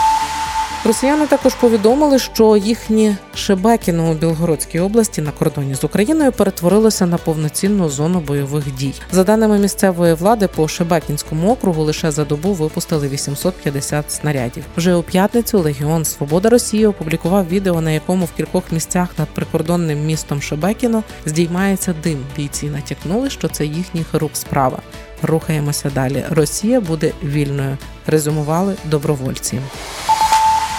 Росіяни 0.86 1.28
також 1.28 1.56
повідомили, 1.56 2.20
що 2.20 2.58
їхні 2.58 3.16
Шебекіно 3.36 4.12
у 4.12 4.14
Білгородській 4.14 4.80
області 4.80 5.22
на 5.22 5.32
кордоні 5.32 5.76
з 5.76 5.84
Україною 5.84 6.32
перетворилося 6.32 7.06
на 7.06 7.18
повноцінну 7.18 7.90
зону 7.90 8.20
бойових 8.20 8.76
дій. 8.76 8.94
За 9.12 9.24
даними 9.24 9.58
місцевої 9.58 10.14
влади, 10.14 10.48
по 10.48 10.68
Шебекінському 10.68 11.52
округу 11.52 11.84
лише 11.84 12.12
за 12.12 12.26
добу 12.26 12.54
випустили 12.54 13.08
850 13.08 14.12
снарядів. 14.12 14.64
Вже 14.78 14.96
у 14.96 15.04
п'ятницю 15.04 15.60
Легіон 15.60 16.06
Свобода 16.06 16.50
Росії 16.50 16.88
опублікував 16.88 17.48
відео, 17.48 17.82
на 17.82 17.92
якому 17.92 18.26
в 18.26 18.32
кількох 18.32 18.72
місцях 18.72 19.10
над 19.18 19.28
прикордонним 19.28 20.06
містом 20.06 20.42
Шебекіно 20.42 21.04
здіймається 21.26 21.96
дим. 22.04 22.20
Бійці 22.38 22.66
натякнули, 22.66 23.30
що 23.30 23.48
це 23.48 23.66
їхніх 23.66 24.14
рук 24.14 24.32
справа. 24.34 24.80
Рухаємося 25.22 25.92
далі. 25.96 26.24
Росія 26.30 26.82
буде 26.82 27.12
вільною. 27.24 27.78
Резюмували 28.08 28.76
добровольці. 28.92 29.60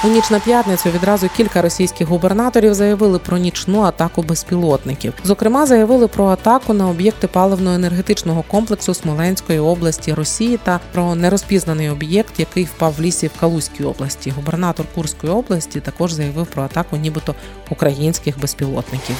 У 0.05 0.09
ніч 0.09 0.31
на 0.31 0.41
п'ятницю 0.41 0.91
відразу 0.91 1.29
кілька 1.37 1.63
російських 1.63 2.09
губернаторів 2.09 2.75
заявили 2.75 3.19
про 3.19 3.39
нічну 3.39 3.83
атаку 3.83 4.23
безпілотників. 4.23 5.15
Зокрема, 5.25 5.67
заявили 5.67 6.09
про 6.09 6.27
атаку 6.27 6.73
на 6.73 6.89
об'єкти 6.89 7.27
паливно-енергетичного 7.27 8.45
комплексу 8.49 8.95
Смоленської 8.95 9.59
області 9.59 10.15
Росії 10.15 10.59
та 10.65 10.81
про 10.93 11.15
нерозпізнаний 11.15 11.91
об'єкт, 11.91 12.41
який 12.41 12.65
впав 12.65 12.95
в 12.99 13.01
лісі 13.01 13.27
в 13.27 13.41
Калузькій 13.41 13.85
області. 13.85 14.33
Губернатор 14.37 14.87
Курської 14.95 15.33
області 15.33 15.81
також 15.81 16.13
заявив 16.13 16.47
про 16.47 16.63
атаку, 16.63 16.97
нібито 16.97 17.35
українських 17.71 18.41
безпілотників. 18.41 19.17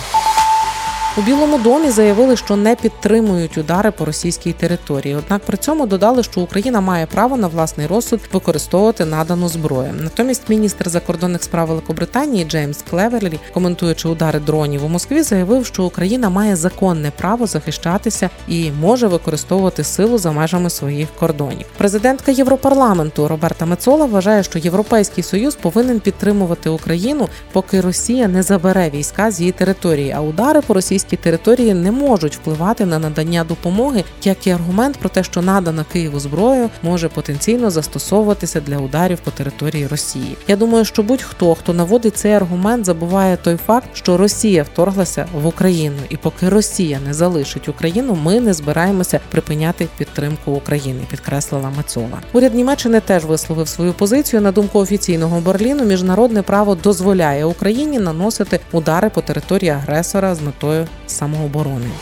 У 1.19 1.23
Білому 1.23 1.59
домі 1.59 1.91
заявили, 1.91 2.37
що 2.37 2.57
не 2.57 2.77
підтримують 2.77 3.59
удари 3.59 3.91
по 3.91 4.05
російській 4.05 4.53
території. 4.53 5.15
Однак 5.15 5.43
при 5.43 5.57
цьому 5.57 5.87
додали, 5.87 6.23
що 6.23 6.41
Україна 6.41 6.81
має 6.81 7.07
право 7.07 7.37
на 7.37 7.49
власний 7.49 7.87
розсуд 7.87 8.21
використовувати 8.33 9.05
надану 9.05 9.49
зброю. 9.49 9.95
Натомість 10.01 10.49
міністр 10.49 10.89
закордонних 10.89 11.43
справ 11.43 11.69
Великобританії 11.69 12.45
Джеймс 12.45 12.83
Клеверлі, 12.91 13.41
коментуючи 13.55 14.09
удари 14.09 14.41
дронів 14.41 14.85
у 14.85 14.89
Москві, 14.89 15.23
заявив, 15.23 15.67
що 15.67 15.85
Україна 15.85 16.31
має 16.31 16.57
законне 16.57 17.13
право 17.17 17.47
захищатися 17.47 18.31
і 18.49 18.71
може 18.81 19.07
використовувати 19.07 19.85
силу 19.85 20.19
за 20.19 20.33
межами 20.33 20.71
своїх 20.71 21.09
кордонів. 21.19 21.67
Президентка 21.79 22.33
Європарламенту 22.33 23.29
Роберта 23.29 23.67
Мецола 23.67 24.05
вважає, 24.05 24.43
що 24.43 24.59
Європейський 24.59 25.25
союз 25.25 25.55
повинен 25.55 26.01
підтримувати 26.01 26.71
Україну, 26.71 27.29
поки 27.53 27.81
Росія 27.81 28.29
не 28.29 28.43
забере 28.43 28.91
війська 28.91 29.31
з 29.31 29.41
її 29.41 29.53
території, 29.53 30.13
а 30.17 30.21
удари 30.21 30.61
по 30.61 30.75
російській 30.75 31.06
території 31.15 31.75
не 31.75 31.93
можуть 31.93 32.37
впливати 32.37 32.87
на 32.87 32.99
надання 32.99 33.45
допомоги, 33.45 34.05
як 34.25 34.47
і 34.47 34.51
аргумент 34.51 34.97
про 34.97 35.09
те, 35.09 35.25
що 35.25 35.43
надана 35.43 35.85
Києву 35.93 36.21
зброю 36.21 36.71
може 36.83 37.09
потенційно 37.09 37.71
застосовуватися 37.71 38.61
для 38.61 38.79
ударів 38.79 39.19
по 39.19 39.31
території 39.31 39.87
Росії. 39.87 40.37
Я 40.49 40.57
думаю, 40.57 40.85
що 40.85 41.03
будь-хто, 41.03 41.55
хто 41.55 41.73
наводить 41.73 42.17
цей 42.17 42.33
аргумент, 42.33 42.85
забуває 42.85 43.37
той 43.37 43.57
факт, 43.57 43.89
що 43.93 44.17
Росія 44.17 44.63
вторглася 44.63 45.27
в 45.35 45.47
Україну, 45.47 45.97
і 46.09 46.17
поки 46.17 46.49
Росія 46.49 47.01
не 47.07 47.15
залишить 47.15 47.69
Україну, 47.69 48.19
ми 48.25 48.41
не 48.41 48.55
збираємося 48.55 49.21
припиняти 49.31 49.89
підтримку 49.99 50.53
України, 50.53 51.01
підкреслила 51.11 51.73
Мацола. 51.77 52.21
Уряд 52.33 52.55
Німеччини 52.55 53.01
теж 53.01 53.25
висловив 53.25 53.69
свою 53.69 53.93
позицію. 53.93 54.43
На 54.43 54.53
думку 54.53 54.79
офіційного 54.79 55.41
Берліну, 55.41 55.85
міжнародне 55.85 56.43
право 56.43 56.75
дозволяє 56.75 57.45
Україні 57.45 57.99
наносити 57.99 58.61
удари 58.73 59.11
по 59.11 59.21
території 59.21 59.71
агресора 59.71 60.35
з 60.35 60.41
метою 60.41 60.87
самооборони. 61.07 61.93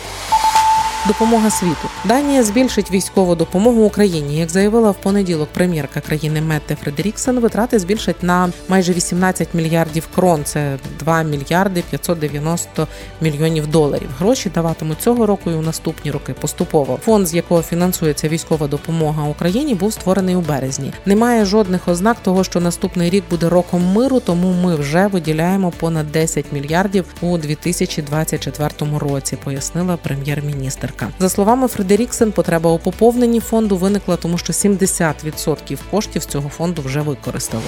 Допомога 1.07 1.51
світу 1.51 1.89
Данія 2.05 2.43
збільшить 2.43 2.91
військову 2.91 3.35
допомогу 3.35 3.83
Україні. 3.83 4.39
Як 4.39 4.51
заявила 4.51 4.91
в 4.91 4.95
понеділок 4.95 5.49
прем'єрка 5.55 6.01
країни 6.01 6.41
Метте 6.41 6.77
Фредеріксен, 6.77 7.41
витрати 7.41 7.79
збільшать 7.79 8.23
на 8.23 8.53
майже 8.69 8.93
18 8.93 9.49
мільярдів 9.55 10.09
крон. 10.15 10.45
Це 10.45 10.79
2 10.99 11.23
мільярди 11.23 11.83
590 11.91 12.87
мільйонів 13.21 13.67
доларів. 13.67 14.09
Гроші 14.19 14.51
даватимуть 14.55 15.01
цього 15.01 15.27
року 15.27 15.51
і 15.51 15.55
у 15.55 15.63
наступні 15.63 16.11
роки 16.11 16.33
поступово. 16.33 16.99
Фонд, 17.05 17.27
з 17.27 17.35
якого 17.35 17.63
фінансується 17.63 18.29
військова 18.29 18.67
допомога 18.67 19.29
Україні, 19.29 19.75
був 19.75 19.93
створений 19.93 20.37
у 20.37 20.41
березні. 20.41 20.93
Немає 21.07 21.45
жодних 21.45 21.89
ознак 21.89 22.17
того, 22.23 22.45
що 22.45 22.61
наступний 22.61 23.11
рік 23.11 23.25
буде 23.31 23.49
роком 23.49 23.93
миру, 23.93 24.21
тому 24.21 24.53
ми 24.53 24.77
вже 24.77 25.07
виділяємо 25.07 25.71
понад 25.71 26.13
10 26.13 26.45
мільярдів 26.53 27.05
у 27.21 27.39
2024 27.39 28.71
році. 28.99 29.39
Пояснила 29.45 29.97
прем'єр-міністр. 29.97 30.94
За 31.19 31.29
словами 31.29 31.69
Фредеріксен, 31.69 32.33
потреба 32.33 32.71
у 32.71 32.79
поповненні 32.79 33.41
фонду 33.41 33.77
виникла, 33.77 34.17
тому 34.17 34.39
що 34.39 34.53
70% 34.53 35.79
коштів 35.91 36.25
цього 36.25 36.49
фонду 36.49 36.83
вже 36.83 37.01
використали. 37.01 37.65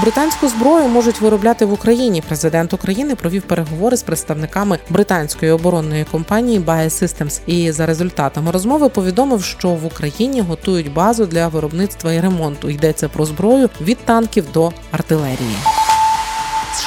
Британську 0.00 0.48
зброю 0.48 0.88
можуть 0.88 1.20
виробляти 1.20 1.64
в 1.64 1.72
Україні. 1.72 2.22
Президент 2.28 2.72
України 2.72 3.14
провів 3.14 3.42
переговори 3.42 3.96
з 3.96 4.02
представниками 4.02 4.78
британської 4.90 5.52
оборонної 5.52 6.04
компанії 6.04 6.60
Bae 6.60 6.84
Systems 6.84 7.40
і 7.46 7.72
за 7.72 7.86
результатами 7.86 8.50
розмови 8.50 8.88
повідомив, 8.88 9.42
що 9.42 9.68
в 9.68 9.86
Україні 9.86 10.40
готують 10.40 10.92
базу 10.92 11.26
для 11.26 11.48
виробництва 11.48 12.12
і 12.12 12.20
ремонту. 12.20 12.70
Йдеться 12.70 13.08
про 13.08 13.24
зброю 13.24 13.70
від 13.80 13.98
танків 13.98 14.44
до 14.52 14.72
артилерії. 14.92 15.56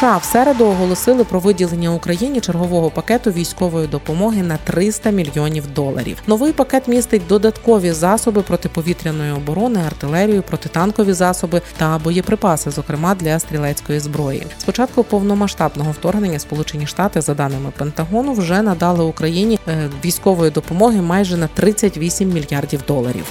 США 0.02 0.18
в 0.18 0.24
середу 0.24 0.66
оголосили 0.66 1.24
про 1.24 1.40
виділення 1.40 1.90
Україні 1.90 2.42
чергового 2.42 2.90
пакету 2.90 3.32
військової 3.32 3.88
допомоги 3.88 4.44
на 4.44 4.58
300 4.58 5.10
мільйонів 5.10 5.74
доларів. 5.74 6.18
Новий 6.28 6.54
пакет 6.54 6.88
містить 6.88 7.28
додаткові 7.28 7.92
засоби 7.92 8.42
протиповітряної 8.42 9.32
оборони, 9.32 9.80
артилерію, 9.88 10.42
протитанкові 10.42 11.14
засоби 11.14 11.62
та 11.78 11.98
боєприпаси, 11.98 12.72
зокрема 12.72 13.16
для 13.16 13.40
стрілецької 13.40 14.00
зброї. 14.00 14.48
Спочатку 14.58 15.04
повномасштабного 15.04 15.92
вторгнення 15.92 16.40
Сполучені 16.40 16.88
Штати, 16.88 17.22
за 17.22 17.34
даними 17.34 17.72
Пентагону, 17.78 18.34
вже 18.34 18.62
надали 18.62 19.04
Україні 19.04 19.60
е, 19.68 19.90
військової 20.06 20.52
допомоги 20.52 21.02
майже 21.02 21.38
на 21.38 21.48
38 21.48 22.30
мільярдів 22.30 22.82
доларів. 22.88 23.26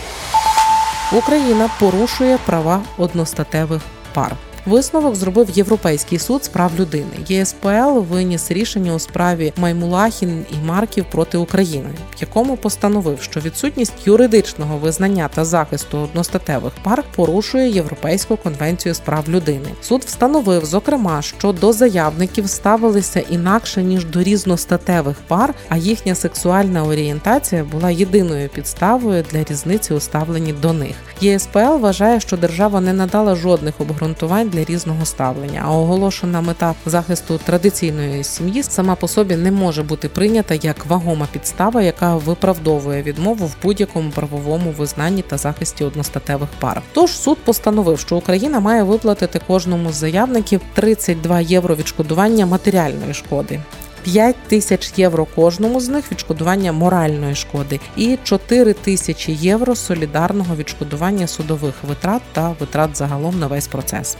Україна 1.13 1.71
порушує 1.81 2.39
права 2.47 2.81
одностатевих 2.99 3.83
пар. 4.15 4.37
Висновок 4.67 5.15
зробив 5.17 5.51
Європейський 5.51 6.19
суд 6.19 6.45
з 6.45 6.49
прав 6.49 6.73
людини. 6.79 7.11
ЄСПЛ 7.29 7.99
виніс 7.99 8.51
рішення 8.51 8.95
у 8.95 8.99
справі 8.99 9.53
Маймулахін 9.57 10.45
і 10.53 10.67
Марків 10.67 11.05
проти 11.11 11.39
України, 11.39 11.91
в 12.17 12.21
якому 12.21 12.57
постановив, 12.57 13.23
що 13.23 13.41
відсутність 13.41 14.07
юридичного 14.07 14.77
визнання 14.77 15.29
та 15.35 15.45
захисту 15.45 15.99
одностатевих 15.99 16.73
пар 16.83 17.05
порушує 17.17 17.71
Європейську 17.71 18.37
конвенцію 18.37 18.95
з 18.95 19.01
прав 19.01 19.29
людини. 19.29 19.69
Суд 19.83 20.03
встановив, 20.05 20.65
зокрема, 20.65 21.23
що 21.23 21.53
до 21.53 21.73
заявників 21.73 22.49
ставилися 22.49 23.21
інакше 23.21 23.83
ніж 23.83 24.05
до 24.05 24.23
різностатевих 24.23 25.17
пар, 25.29 25.55
а 25.69 25.77
їхня 25.77 26.15
сексуальна 26.15 26.85
орієнтація 26.85 27.65
була 27.65 27.91
єдиною 27.91 28.49
підставою 28.49 29.25
для 29.33 29.45
різниці 29.45 29.95
у 29.95 30.01
ставленні 30.01 30.53
до 30.53 30.73
них. 30.73 30.97
ЄСПЛ 31.21 31.59
вважає, 31.59 32.21
що 32.21 32.37
держава 32.37 32.81
не 32.81 32.93
надала 32.93 33.35
жодних 33.35 33.81
обґрунтувань 33.81 34.50
для 34.51 34.65
різного 34.65 35.05
ставлення, 35.05 35.63
а 35.65 35.71
оголошена 35.71 36.41
мета 36.41 36.75
захисту 36.87 37.41
традиційної 37.45 38.25
сім'ї 38.25 38.63
сама 38.63 38.95
по 38.95 39.09
собі 39.09 39.37
не 39.37 39.51
може 39.53 39.83
бути 39.83 40.09
прийнята 40.09 40.55
як 40.55 40.87
вагома 40.87 41.29
підстава, 41.33 41.83
яка 41.83 42.17
виправдовує 42.17 43.03
відмову 43.03 43.47
в 43.47 43.57
будь-якому 43.63 44.11
правовому 44.11 44.71
визнанні 44.71 45.23
та 45.23 45.39
захисті 45.39 45.85
одностатевих 45.85 46.49
пар. 46.61 46.83
Тож 46.93 47.11
суд 47.11 47.39
постановив, 47.45 47.99
що 47.99 48.17
Україна 48.17 48.61
має 48.61 48.83
виплатити 48.83 49.41
кожному 49.47 49.93
з 49.93 49.95
заявників 49.95 50.61
32 50.75 51.41
євро 51.41 51.75
відшкодування 51.75 52.47
матеріальної 52.47 53.15
шкоди. 53.15 53.61
5 54.03 54.37
тисяч 54.49 54.93
євро 54.97 55.27
кожному 55.35 55.81
з 55.81 55.89
них 55.89 56.13
відшкодування 56.13 56.73
моральної 56.73 57.35
шкоди 57.35 57.81
і 57.97 58.19
4 58.25 58.73
тисячі 58.73 59.33
євро 59.33 59.77
солідарного 59.77 60.57
відшкодування 60.57 61.27
судових 61.27 61.75
витрат 61.89 62.23
та 62.33 62.55
витрат 62.61 62.97
загалом 62.97 63.39
на 63.39 63.47
весь 63.47 63.69
процес. 63.69 64.17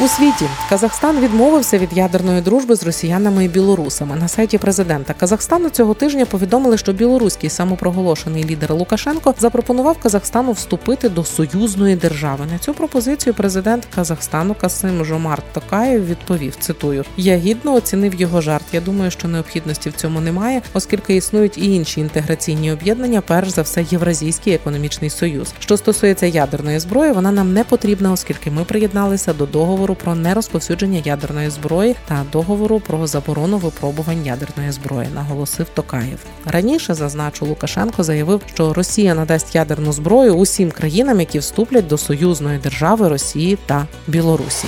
У 0.00 0.08
світі 0.08 0.48
Казахстан 0.68 1.20
відмовився 1.20 1.78
від 1.78 1.92
ядерної 1.92 2.40
дружби 2.40 2.74
з 2.74 2.84
росіянами 2.84 3.44
і 3.44 3.48
білорусами. 3.48 4.16
На 4.16 4.28
сайті 4.28 4.58
президента 4.58 5.14
Казахстану 5.14 5.68
цього 5.68 5.94
тижня 5.94 6.26
повідомили, 6.26 6.78
що 6.78 6.92
білоруський 6.92 7.50
самопроголошений 7.50 8.44
лідер 8.44 8.74
Лукашенко 8.74 9.34
запропонував 9.38 9.98
Казахстану 9.98 10.52
вступити 10.52 11.08
до 11.08 11.24
союзної 11.24 11.96
держави. 11.96 12.44
На 12.52 12.58
цю 12.58 12.74
пропозицію 12.74 13.34
президент 13.34 13.88
Казахстану 13.94 14.54
Касим 14.60 15.04
Жомарт 15.04 15.44
Токаєв 15.52 16.06
відповів: 16.06 16.56
цитую: 16.60 17.04
Я 17.16 17.36
гідно 17.36 17.74
оцінив 17.74 18.14
його 18.14 18.40
жарт. 18.40 18.64
Я 18.72 18.80
думаю, 18.80 19.10
що 19.10 19.28
необхідності 19.28 19.90
в 19.90 19.92
цьому 19.92 20.20
немає, 20.20 20.62
оскільки 20.72 21.16
існують 21.16 21.58
і 21.58 21.74
інші 21.74 22.00
інтеграційні 22.00 22.72
об'єднання, 22.72 23.20
перш 23.20 23.48
за 23.48 23.62
все, 23.62 23.84
Євразійський 23.90 24.54
економічний 24.54 25.10
союз. 25.10 25.52
Що 25.58 25.76
стосується 25.76 26.26
ядерної 26.26 26.78
зброї, 26.78 27.12
вона 27.12 27.32
нам 27.32 27.52
не 27.52 27.64
потрібна, 27.64 28.12
оскільки 28.12 28.50
ми 28.50 28.64
приєдналися 28.64 29.32
до 29.32 29.46
договору 29.46 29.81
про 29.86 30.14
нерозповсюдження 30.14 31.02
ядерної 31.04 31.50
зброї 31.50 31.96
та 32.08 32.26
договору 32.32 32.80
про 32.80 33.06
заборону 33.06 33.58
випробувань 33.58 34.26
ядерної 34.26 34.72
зброї, 34.72 35.08
наголосив 35.14 35.68
Токаєв. 35.68 36.18
Раніше 36.44 36.94
зазначу 36.94 37.46
Лукашенко 37.46 38.02
заявив, 38.02 38.40
що 38.54 38.72
Росія 38.72 39.14
надасть 39.14 39.54
ядерну 39.54 39.92
зброю 39.92 40.34
усім 40.34 40.70
країнам, 40.70 41.20
які 41.20 41.38
вступлять 41.38 41.86
до 41.86 41.98
союзної 41.98 42.58
держави 42.58 43.08
Росії 43.08 43.58
та 43.66 43.86
Білорусі. 44.06 44.66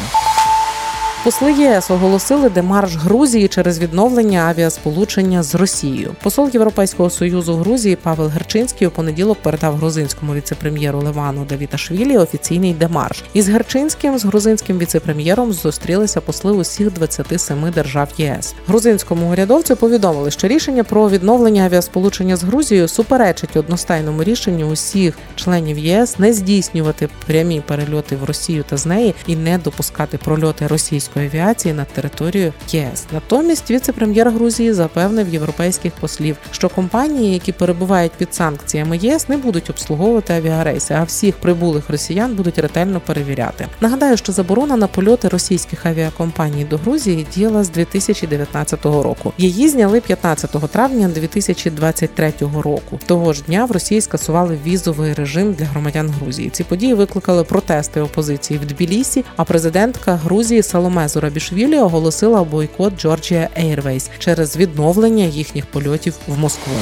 Посли 1.25 1.53
ЄС 1.53 1.91
оголосили 1.91 2.49
демарш 2.49 2.97
Грузії 2.97 3.49
через 3.49 3.79
відновлення 3.79 4.41
авіасполучення 4.41 5.43
з 5.43 5.55
Росією. 5.55 6.15
Посол 6.23 6.51
Європейського 6.53 7.11
союзу 7.11 7.55
Грузії 7.55 7.97
Павел 7.97 8.29
Герчинський 8.29 8.87
у 8.87 8.91
понеділок 8.91 9.39
передав 9.43 9.77
грузинському 9.77 10.35
віцепрем'єру 10.35 11.03
Ливану 11.03 11.45
Давіташвілі 11.45 12.19
офіційний 12.19 12.75
демарш. 12.75 13.25
Із 13.35 13.49
Герчинським 13.49 14.19
з 14.19 14.25
грузинським 14.25 14.79
віцепрем'єром 14.79 15.53
зустрілися 15.53 16.21
посли 16.21 16.53
усіх 16.53 16.93
27 16.93 17.71
держав 17.75 18.09
ЄС. 18.19 18.55
Грузинському 18.67 19.31
урядовцю 19.31 19.77
повідомили, 19.77 20.31
що 20.31 20.49
рішення 20.49 20.85
про 20.85 21.11
відновлення 21.11 21.65
авіасполучення 21.65 22.37
з 22.37 22.43
Грузією 22.43 22.89
суперечить 22.89 23.57
одностайному 23.57 24.25
рішенню 24.25 24.71
усіх 24.71 25.15
членів 25.35 25.79
ЄС 25.79 26.19
не 26.19 26.33
здійснювати 26.33 27.09
прямі 27.27 27.63
перельоти 27.67 28.17
в 28.17 28.25
Росію 28.25 28.65
та 28.69 28.77
з 28.77 28.87
неї 28.87 29.15
і 29.27 29.37
не 29.37 29.59
допускати 29.59 30.19
прольоти 30.19 30.67
російської 30.67 31.14
авіації 31.21 31.75
над 31.75 31.89
територією 31.89 32.53
ЄС. 32.69 33.05
Натомість 33.13 33.71
віце-прем'єр 33.71 34.31
Грузії 34.31 34.73
запевнив 34.73 35.29
європейських 35.29 35.93
послів, 35.93 36.37
що 36.51 36.69
компанії, 36.69 37.33
які 37.33 37.53
перебувають 37.53 38.13
під 38.13 38.35
санкціями 38.35 38.97
ЄС, 38.97 39.29
не 39.29 39.37
будуть 39.37 39.71
обслуговувати 39.71 40.35
авіарейси, 40.35 40.95
а 40.95 41.03
всіх 41.03 41.37
прибулих 41.37 41.91
росіян 41.91 42.35
будуть 42.35 42.59
ретельно 42.59 43.01
перевіряти. 43.01 43.67
Нагадаю, 43.81 44.17
що 44.17 44.33
заборона 44.33 44.77
на 44.77 44.87
польоти 44.87 45.29
російських 45.29 45.87
авіакомпаній 45.87 46.65
до 46.65 46.77
Грузії 46.77 47.27
діяла 47.35 47.65
з 47.65 47.71
2019 47.71 48.85
року. 48.85 49.33
Її 49.39 49.69
зняли 49.69 50.01
15 50.01 50.51
травня 50.71 51.09
2023 51.09 52.33
року. 52.41 52.99
Того 53.07 53.33
ж 53.33 53.43
дня 53.43 53.65
в 53.65 53.71
Росії 53.71 54.01
скасували 54.01 54.59
візовий 54.67 55.15
режим 55.15 55.53
для 55.53 55.65
громадян 55.65 56.11
Грузії. 56.11 56.51
Ці 56.51 56.65
події 56.65 56.95
викликали 56.95 57.45
протести 57.45 58.01
опозиції 58.01 58.59
в 58.59 58.67
Тбілісі, 58.67 59.25
а 59.37 59.45
президентка 59.45 60.15
Грузії 60.15 60.63
Саломе 60.63 61.04
Зурабішвілі 61.09 61.79
оголосила 61.79 62.45
бойкот 62.45 63.05
Georgia 63.05 63.49
Airways 63.65 64.11
через 64.19 64.57
відновлення 64.57 65.25
їхніх 65.25 65.67
польотів 65.67 66.15
в 66.27 66.39
Москву. 66.39 66.75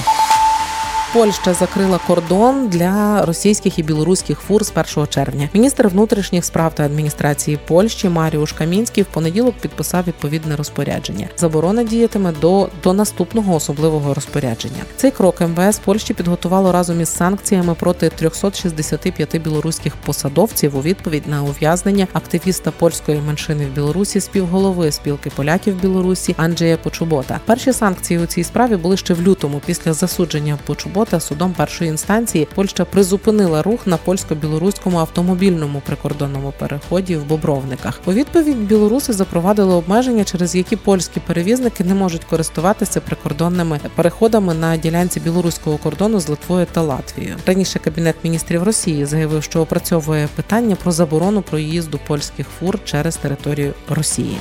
Польща 1.12 1.54
закрила 1.54 2.00
кордон 2.06 2.68
для 2.68 3.26
російських 3.26 3.78
і 3.78 3.82
білоруських 3.82 4.40
фур 4.40 4.64
з 4.64 4.72
1 4.96 5.06
червня. 5.06 5.48
Міністр 5.54 5.88
внутрішніх 5.88 6.44
справ 6.44 6.74
та 6.74 6.84
адміністрації 6.84 7.58
Польщі 7.68 8.08
Маріуш 8.08 8.52
Камінський 8.52 9.02
в 9.02 9.06
понеділок 9.06 9.54
підписав 9.60 10.04
відповідне 10.06 10.56
розпорядження. 10.56 11.28
Заборона 11.36 11.84
діятиме 11.84 12.32
до, 12.40 12.68
до 12.82 12.92
наступного 12.92 13.54
особливого 13.54 14.14
розпорядження. 14.14 14.82
Цей 14.96 15.10
крок 15.10 15.40
МВС 15.40 15.80
Польщі 15.84 16.14
підготувало 16.14 16.72
разом 16.72 17.00
із 17.00 17.08
санкціями 17.08 17.74
проти 17.74 18.08
365 18.08 19.42
білоруських 19.42 19.96
посадовців 19.96 20.76
у 20.76 20.82
відповідь 20.82 21.26
на 21.26 21.42
ув'язнення 21.42 22.06
активіста 22.12 22.70
польської 22.70 23.20
меншини 23.26 23.66
в 23.66 23.74
Білорусі, 23.74 24.20
співголови 24.20 24.92
спілки 24.92 25.30
поляків 25.30 25.80
Білорусі 25.80 26.34
Анджея 26.38 26.76
Почубота. 26.76 27.40
Перші 27.46 27.72
санкції 27.72 28.20
у 28.20 28.26
цій 28.26 28.44
справі 28.44 28.76
були 28.76 28.96
ще 28.96 29.14
в 29.14 29.22
лютому 29.22 29.60
після 29.66 29.92
засудження 29.92 30.58
Почубота 30.66 31.01
судом 31.20 31.52
першої 31.52 31.90
інстанції. 31.90 32.48
Польща 32.54 32.84
призупинила 32.84 33.62
рух 33.62 33.86
на 33.86 33.96
польсько-білоруському 33.96 34.98
автомобільному 34.98 35.82
прикордонному 35.86 36.52
переході 36.58 37.16
в 37.16 37.24
Бобровниках. 37.24 38.00
У 38.06 38.12
відповідь 38.12 38.58
білоруси 38.66 39.12
запровадили 39.12 39.74
обмеження, 39.74 40.24
через 40.24 40.54
які 40.54 40.76
польські 40.76 41.20
перевізники 41.20 41.84
не 41.84 41.94
можуть 41.94 42.24
користуватися 42.24 43.00
прикордонними 43.00 43.80
переходами 43.94 44.54
на 44.54 44.76
ділянці 44.76 45.20
білоруського 45.20 45.78
кордону 45.78 46.20
з 46.20 46.28
Литвою 46.28 46.66
та 46.72 46.82
Латвією. 46.82 47.36
Раніше 47.46 47.78
кабінет 47.78 48.16
міністрів 48.24 48.62
Росії 48.62 49.06
заявив, 49.06 49.42
що 49.42 49.60
опрацьовує 49.60 50.28
питання 50.36 50.76
про 50.76 50.92
заборону 50.92 51.42
проїзду 51.42 52.00
польських 52.06 52.46
фур 52.60 52.78
через 52.84 53.16
територію 53.16 53.74
Росії. 53.88 54.36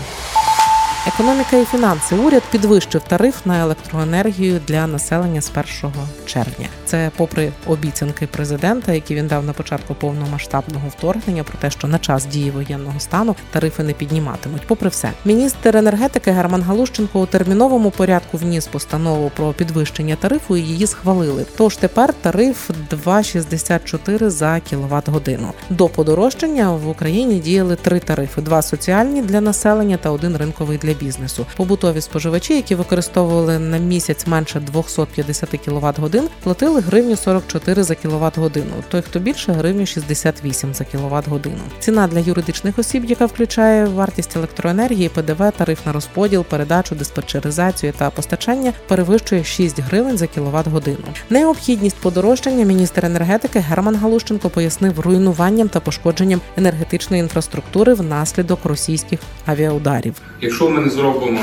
Економіка 1.07 1.57
і 1.57 1.65
фінанси. 1.65 2.15
Уряд 2.15 2.43
підвищив 2.51 3.01
тариф 3.01 3.45
на 3.45 3.61
електроенергію 3.61 4.61
для 4.67 4.87
населення 4.87 5.41
з 5.41 5.51
1 5.83 5.91
червня. 6.25 6.67
Це 6.85 7.11
попри 7.17 7.51
обіцянки 7.67 8.27
президента, 8.27 8.93
які 8.93 9.15
він 9.15 9.27
дав 9.27 9.45
на 9.45 9.53
початку 9.53 9.95
повномасштабного 9.95 10.87
вторгнення, 10.87 11.43
про 11.43 11.57
те, 11.57 11.71
що 11.71 11.87
на 11.87 11.99
час 11.99 12.25
дії 12.25 12.51
воєнного 12.51 12.99
стану 12.99 13.35
тарифи 13.51 13.83
не 13.83 13.93
підніматимуть. 13.93 14.67
Попри 14.67 14.89
все, 14.89 15.11
міністр 15.25 15.77
енергетики 15.77 16.31
Герман 16.31 16.61
Галущенко 16.61 17.21
у 17.21 17.25
терміновому 17.25 17.91
порядку 17.91 18.37
вніс 18.37 18.67
постанову 18.67 19.31
про 19.35 19.53
підвищення 19.53 20.15
тарифу 20.15 20.57
і 20.57 20.61
її 20.61 20.87
схвалили. 20.87 21.45
Тож 21.57 21.77
тепер 21.77 22.13
тариф 22.13 22.69
2,64 22.91 24.29
за 24.29 24.59
кіловат 24.59 25.09
годину. 25.09 25.53
До 25.69 25.89
подорожчання 25.89 26.71
в 26.71 26.89
Україні 26.89 27.39
діяли 27.39 27.75
три 27.75 27.99
тарифи: 27.99 28.41
два 28.41 28.61
соціальні 28.61 29.21
для 29.21 29.41
населення 29.41 29.97
та 29.97 30.09
один 30.09 30.37
ринковий 30.37 30.77
для 30.77 30.90
бізнесу. 30.93 31.45
Побутові 31.55 32.01
споживачі, 32.01 32.55
які 32.55 32.75
використовували 32.75 33.59
на 33.59 33.77
місяць 33.77 34.27
менше 34.27 34.59
250 34.59 35.49
кВт 35.49 35.99
годин, 35.99 36.29
платили 36.43 36.81
гривню 36.81 37.15
44 37.15 37.83
за 37.83 37.95
кВт 37.95 38.37
годину. 38.37 38.71
Той, 38.89 39.01
хто 39.01 39.19
більше, 39.19 39.51
гривню 39.51 39.85
68 39.85 40.73
за 40.73 40.83
кВт 40.83 41.27
годину. 41.27 41.61
Ціна 41.79 42.07
для 42.07 42.19
юридичних 42.19 42.79
осіб, 42.79 43.05
яка 43.05 43.25
включає 43.25 43.85
вартість 43.85 44.35
електроенергії, 44.35 45.09
ПДВ, 45.09 45.51
тариф 45.57 45.85
на 45.85 45.91
розподіл, 45.91 46.45
передачу, 46.45 46.95
диспетчеризацію 46.95 47.93
та 47.97 48.09
постачання, 48.09 48.73
перевищує 48.87 49.43
6 49.43 49.79
гривень 49.79 50.17
за 50.17 50.27
кВт 50.27 50.67
годину. 50.67 50.97
Необхідність 51.29 51.97
подорожчання 51.97 52.65
міністр 52.65 53.05
енергетики 53.05 53.59
Герман 53.59 53.95
Галущенко 53.95 54.49
пояснив 54.49 54.99
руйнуванням 54.99 55.69
та 55.69 55.79
пошкодженням 55.79 56.41
енергетичної 56.57 57.19
інфраструктури 57.21 57.93
внаслідок 57.93 58.65
російських 58.65 59.19
авіаударів. 59.45 60.15
Якщо 60.41 60.69
ми 60.69 60.80
не 60.81 60.89
зробимо 60.89 61.39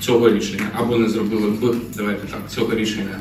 цього 0.00 0.30
рішення, 0.30 0.66
або 0.74 0.96
не 0.96 1.08
зробили 1.08 1.50
б, 1.50 1.74
давайте 1.96 2.26
так, 2.26 2.50
цього 2.50 2.74
рішення 2.74 3.18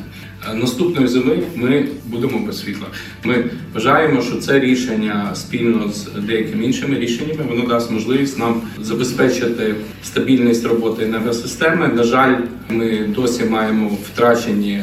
Е, 0.52 0.54
Наступної 0.54 1.08
зими 1.08 1.44
ми 1.56 1.88
будемо 2.06 2.40
без 2.40 2.60
світла. 2.60 2.88
Ми 3.24 3.46
вважаємо, 3.74 4.22
що 4.22 4.36
це 4.36 4.60
рішення 4.60 5.36
спільно 5.36 5.92
з 5.92 6.08
деякими 6.28 6.64
іншими 6.66 7.00
рішеннями 7.00 7.44
воно 7.50 7.68
дасть 7.68 7.92
можливість 7.92 8.40
нам 8.40 8.62
забезпечити 8.82 9.76
стабільність 10.04 10.66
роботи 10.66 11.04
енергосистеми. 11.04 11.88
На 11.88 12.04
жаль, 12.04 12.36
ми 12.70 13.08
досі 13.16 13.44
маємо 13.44 13.98
втрачені. 14.04 14.82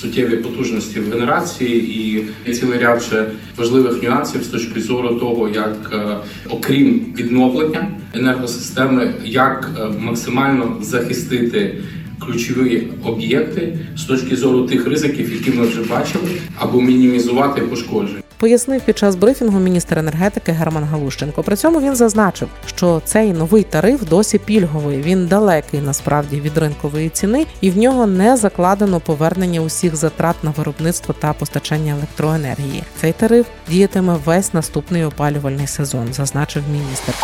Суттєві 0.00 0.36
потужності 0.36 1.00
в 1.00 1.12
генерації 1.12 2.26
і 2.46 2.52
цілий 2.52 2.78
ряд 2.78 3.02
ще 3.02 3.26
важливих 3.56 4.02
нюансів 4.02 4.42
з 4.42 4.46
точки 4.46 4.80
зору 4.80 5.08
того, 5.08 5.48
як 5.48 5.90
е, 5.92 6.16
окрім 6.50 7.14
відновлення 7.16 7.88
енергосистеми, 8.14 9.14
як 9.24 9.70
е, 9.78 9.88
максимально 9.98 10.76
захистити 10.80 11.78
ключові 12.18 12.88
об'єкти 13.04 13.78
з 13.96 14.04
точки 14.04 14.36
зору 14.36 14.66
тих 14.66 14.86
ризиків, 14.86 15.32
які 15.32 15.58
ми 15.58 15.66
вже 15.66 15.82
бачили, 15.82 16.28
або 16.58 16.80
мінімізувати 16.80 17.60
пошкодження. 17.60 18.22
Пояснив 18.38 18.80
під 18.80 18.98
час 18.98 19.16
брифінгу 19.16 19.58
міністр 19.58 19.98
енергетики 19.98 20.52
Герман 20.52 20.84
Галущенко. 20.84 21.42
При 21.42 21.56
цьому 21.56 21.80
він 21.80 21.96
зазначив, 21.96 22.48
що 22.66 23.02
цей 23.04 23.32
новий 23.32 23.62
тариф 23.62 24.02
досі 24.08 24.38
пільговий. 24.38 25.02
Він 25.02 25.26
далекий 25.26 25.80
насправді 25.80 26.40
від 26.40 26.58
ринкової 26.58 27.08
ціни, 27.08 27.46
і 27.60 27.70
в 27.70 27.78
нього 27.78 28.06
не 28.06 28.36
закладено 28.36 29.00
повернення 29.00 29.60
усіх 29.60 29.96
затрат 29.96 30.36
на 30.42 30.50
виробництво 30.50 31.14
та 31.18 31.32
постачання 31.32 31.92
електроенергії. 31.92 32.82
Цей 33.00 33.12
тариф 33.12 33.46
діятиме 33.68 34.16
весь 34.24 34.54
наступний 34.54 35.04
опалювальний 35.04 35.66
сезон, 35.66 36.12
зазначив 36.12 36.62
міністр. 36.72 37.14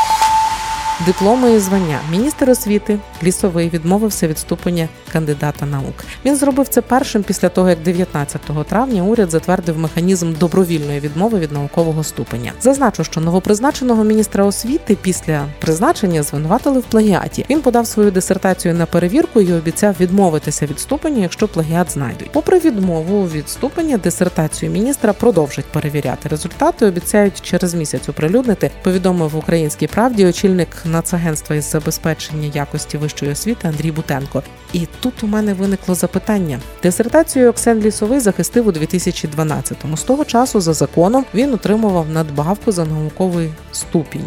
Дипломи 1.01 1.53
і 1.53 1.59
звання 1.59 2.01
міністр 2.11 2.51
освіти 2.51 2.99
лісовий 3.23 3.69
відмовився 3.69 4.29
від 4.29 4.39
ступеня 4.39 4.89
кандидата 5.13 5.67
наук. 5.67 5.95
Він 6.25 6.37
зробив 6.37 6.69
це 6.69 6.83
першим 6.83 7.23
після 7.23 7.49
того, 7.49 7.69
як 7.69 7.83
19 7.83 8.41
травня 8.69 9.03
уряд 9.03 9.31
затвердив 9.31 9.79
механізм 9.79 10.33
добровільної 10.33 11.01
відмови 11.01 11.39
від 11.39 11.53
наукового 11.53 12.05
ступеня. 12.05 12.53
Зазначу, 12.61 13.05
що 13.05 13.21
новопризначеного 13.21 14.05
міністра 14.05 14.45
освіти 14.45 14.97
після 15.03 15.47
призначення 15.59 16.23
звинуватили 16.23 16.79
в 16.79 16.83
плагіаті. 16.83 17.47
Він 17.51 17.61
подав 17.61 17.87
свою 17.87 18.11
дисертацію 18.11 18.75
на 18.75 18.87
перевірку 18.87 19.41
і 19.41 19.53
обіцяв 19.53 19.95
відмовитися 20.01 20.67
від 20.67 20.81
ступеня, 20.81 21.23
якщо 21.23 21.49
плагіат 21.49 21.91
знайдуть. 21.91 22.31
Попри 22.33 22.59
відмову 22.59 23.29
від 23.29 23.49
ступеня, 23.49 23.99
дисертацію 23.99 24.73
міністра 24.73 25.13
продовжать 25.13 25.65
перевіряти. 25.65 26.29
Результати 26.29 26.87
обіцяють 26.87 27.41
через 27.41 27.75
місяць 27.75 28.09
оприлюднити. 28.09 28.71
Повідомив 28.83 29.31
в 29.31 29.37
українській 29.37 29.87
правді 29.87 30.27
очільник 30.27 30.84
Нацагентства 30.85 31.57
із 31.57 31.71
забезпечення 31.71 32.51
якості 32.55 32.99
вищої 32.99 33.33
освіти 33.33 33.69
Андрій 33.69 33.91
Бутенко. 33.91 34.43
І 34.73 34.87
тут 35.01 35.23
у 35.23 35.27
мене 35.27 35.55
виникло 35.55 35.95
запитання. 35.95 36.61
Дисертацію 36.83 37.51
Оксен 37.51 37.81
Лісовий 37.81 38.21
захистив 38.21 38.67
у 38.67 38.73
2012-му. 38.73 39.97
З 39.97 40.03
того 40.03 40.25
часу 40.25 40.61
за 40.61 40.73
законом 40.73 41.25
він 41.35 41.55
отримував 41.55 42.09
надбавку 42.11 42.73
за 42.73 42.85
науковий 42.85 43.51
ступінь. 43.73 44.27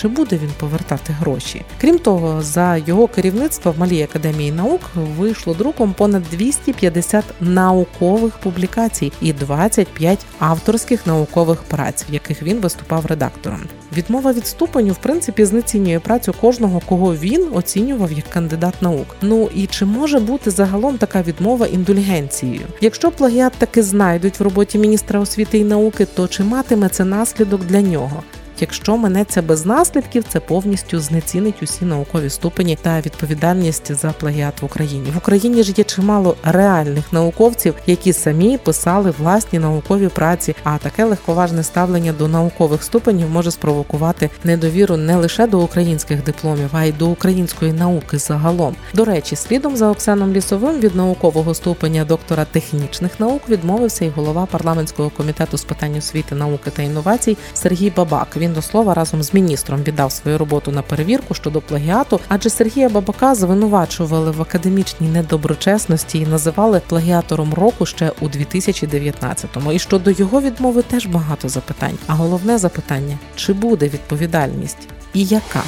Чи 0.00 0.08
буде 0.08 0.36
він 0.36 0.50
повертати 0.58 1.12
гроші? 1.12 1.62
Крім 1.80 1.98
того, 1.98 2.42
за 2.42 2.76
його 2.76 3.08
керівництва 3.08 3.72
в 3.72 3.78
Малій 3.78 4.02
академії 4.02 4.52
наук 4.52 4.80
вийшло 4.94 5.54
друком 5.54 5.94
понад 5.98 6.22
250 6.30 7.24
наукових 7.40 8.38
публікацій 8.38 9.12
і 9.20 9.32
25 9.32 10.26
авторських 10.38 11.06
наукових 11.06 11.62
праць, 11.62 12.04
в 12.10 12.14
яких 12.14 12.42
він 12.42 12.60
виступав 12.60 13.06
редактором. 13.06 13.60
Відмова 13.96 14.32
від 14.32 14.46
ступеню, 14.46 14.92
в 14.92 14.98
принципі, 14.98 15.44
знецінює 15.44 15.98
працю 15.98 16.34
кожного, 16.40 16.82
кого 16.86 17.14
він 17.14 17.48
оцінював 17.52 18.12
як 18.12 18.28
кандидат 18.28 18.82
наук. 18.82 19.16
Ну 19.22 19.48
і 19.54 19.66
чи 19.66 19.84
може 19.84 20.18
бути 20.20 20.50
загалом 20.50 20.98
така 20.98 21.22
відмова 21.22 21.66
індульгенцією? 21.66 22.66
Якщо 22.80 23.10
плагіат 23.10 23.52
таки 23.52 23.82
знайдуть 23.82 24.40
в 24.40 24.42
роботі 24.42 24.78
міністра 24.78 25.20
освіти 25.20 25.58
і 25.58 25.64
науки, 25.64 26.06
то 26.14 26.28
чи 26.28 26.44
матиме 26.44 26.88
це 26.88 27.04
наслідок 27.04 27.64
для 27.64 27.80
нього? 27.80 28.22
Якщо 28.60 28.96
минеться 28.96 29.42
без 29.42 29.66
наслідків, 29.66 30.24
це 30.28 30.40
повністю 30.40 31.00
знецінить 31.00 31.62
усі 31.62 31.84
наукові 31.84 32.30
ступені 32.30 32.78
та 32.82 33.00
відповідальність 33.00 33.94
за 33.94 34.08
плагіат 34.08 34.62
в 34.62 34.64
Україні. 34.64 35.10
В 35.14 35.16
Україні 35.16 35.62
ж 35.62 35.74
є 35.76 35.84
чимало 35.84 36.36
реальних 36.44 37.12
науковців, 37.12 37.74
які 37.86 38.12
самі 38.12 38.58
писали 38.58 39.14
власні 39.18 39.58
наукові 39.58 40.08
праці. 40.08 40.54
А 40.64 40.78
таке 40.78 41.04
легковажне 41.04 41.62
ставлення 41.62 42.12
до 42.12 42.28
наукових 42.28 42.82
ступенів 42.82 43.30
може 43.30 43.50
спровокувати 43.50 44.30
недовіру 44.44 44.96
не 44.96 45.16
лише 45.16 45.46
до 45.46 45.60
українських 45.60 46.24
дипломів, 46.24 46.68
а 46.72 46.84
й 46.84 46.92
до 46.92 47.08
української 47.08 47.72
науки 47.72 48.18
загалом. 48.18 48.76
До 48.94 49.04
речі, 49.04 49.36
слідом 49.36 49.76
за 49.76 49.90
Оксаном 49.90 50.32
Лісовим 50.32 50.80
від 50.80 50.96
наукового 50.96 51.54
ступеня 51.54 52.04
доктора 52.04 52.44
технічних 52.44 53.20
наук 53.20 53.42
відмовився 53.48 54.04
і 54.04 54.08
голова 54.08 54.46
парламентського 54.46 55.10
комітету 55.10 55.58
з 55.58 55.64
питань 55.64 55.96
освіти, 55.96 56.34
науки 56.34 56.70
та 56.70 56.82
інновацій 56.82 57.36
Сергій 57.54 57.92
Бабак. 57.96 58.28
Він 58.36 58.47
до 58.52 58.62
слова 58.62 58.94
разом 58.94 59.22
з 59.22 59.34
міністром 59.34 59.82
віддав 59.82 60.12
свою 60.12 60.38
роботу 60.38 60.70
на 60.70 60.82
перевірку 60.82 61.34
щодо 61.34 61.60
плагіату, 61.60 62.20
адже 62.28 62.50
Сергія 62.50 62.88
Бабака 62.88 63.34
звинувачували 63.34 64.30
в 64.30 64.42
академічній 64.42 65.08
недоброчесності 65.08 66.18
і 66.18 66.26
називали 66.26 66.80
плагіатором 66.88 67.54
року 67.54 67.86
ще 67.86 68.12
у 68.20 68.28
2019-му. 68.28 69.72
І 69.72 69.78
щодо 69.78 70.10
його 70.10 70.40
відмови 70.40 70.82
теж 70.82 71.06
багато 71.06 71.48
запитань. 71.48 71.98
А 72.06 72.14
головне 72.14 72.58
запитання: 72.58 73.18
чи 73.36 73.52
буде 73.52 73.88
відповідальність 73.88 74.88
і 75.14 75.24
яка? 75.24 75.62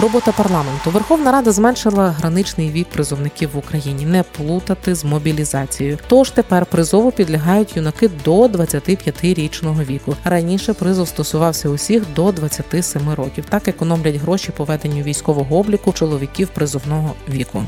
Робота 0.00 0.32
парламенту 0.32 0.90
Верховна 0.90 1.32
Рада 1.32 1.52
зменшила 1.52 2.10
граничний 2.10 2.70
вік 2.70 2.88
призовників 2.88 3.50
в 3.54 3.58
Україні, 3.58 4.06
не 4.06 4.22
плутати 4.22 4.94
з 4.94 5.04
мобілізацією. 5.04 5.98
Тож 6.08 6.30
тепер 6.30 6.66
призову 6.66 7.12
підлягають 7.12 7.76
юнаки 7.76 8.10
до 8.24 8.46
25-річного 8.46 9.82
віку. 9.82 10.16
Раніше 10.24 10.72
призов 10.72 11.08
стосувався 11.08 11.68
усіх 11.68 12.02
до 12.14 12.32
27 12.32 13.10
років. 13.10 13.44
Так 13.48 13.68
економлять 13.68 14.16
гроші 14.16 14.52
по 14.56 14.64
веденню 14.64 15.02
військового 15.02 15.58
обліку 15.58 15.92
чоловіків 15.92 16.48
призовного 16.48 17.14
віку. 17.28 17.62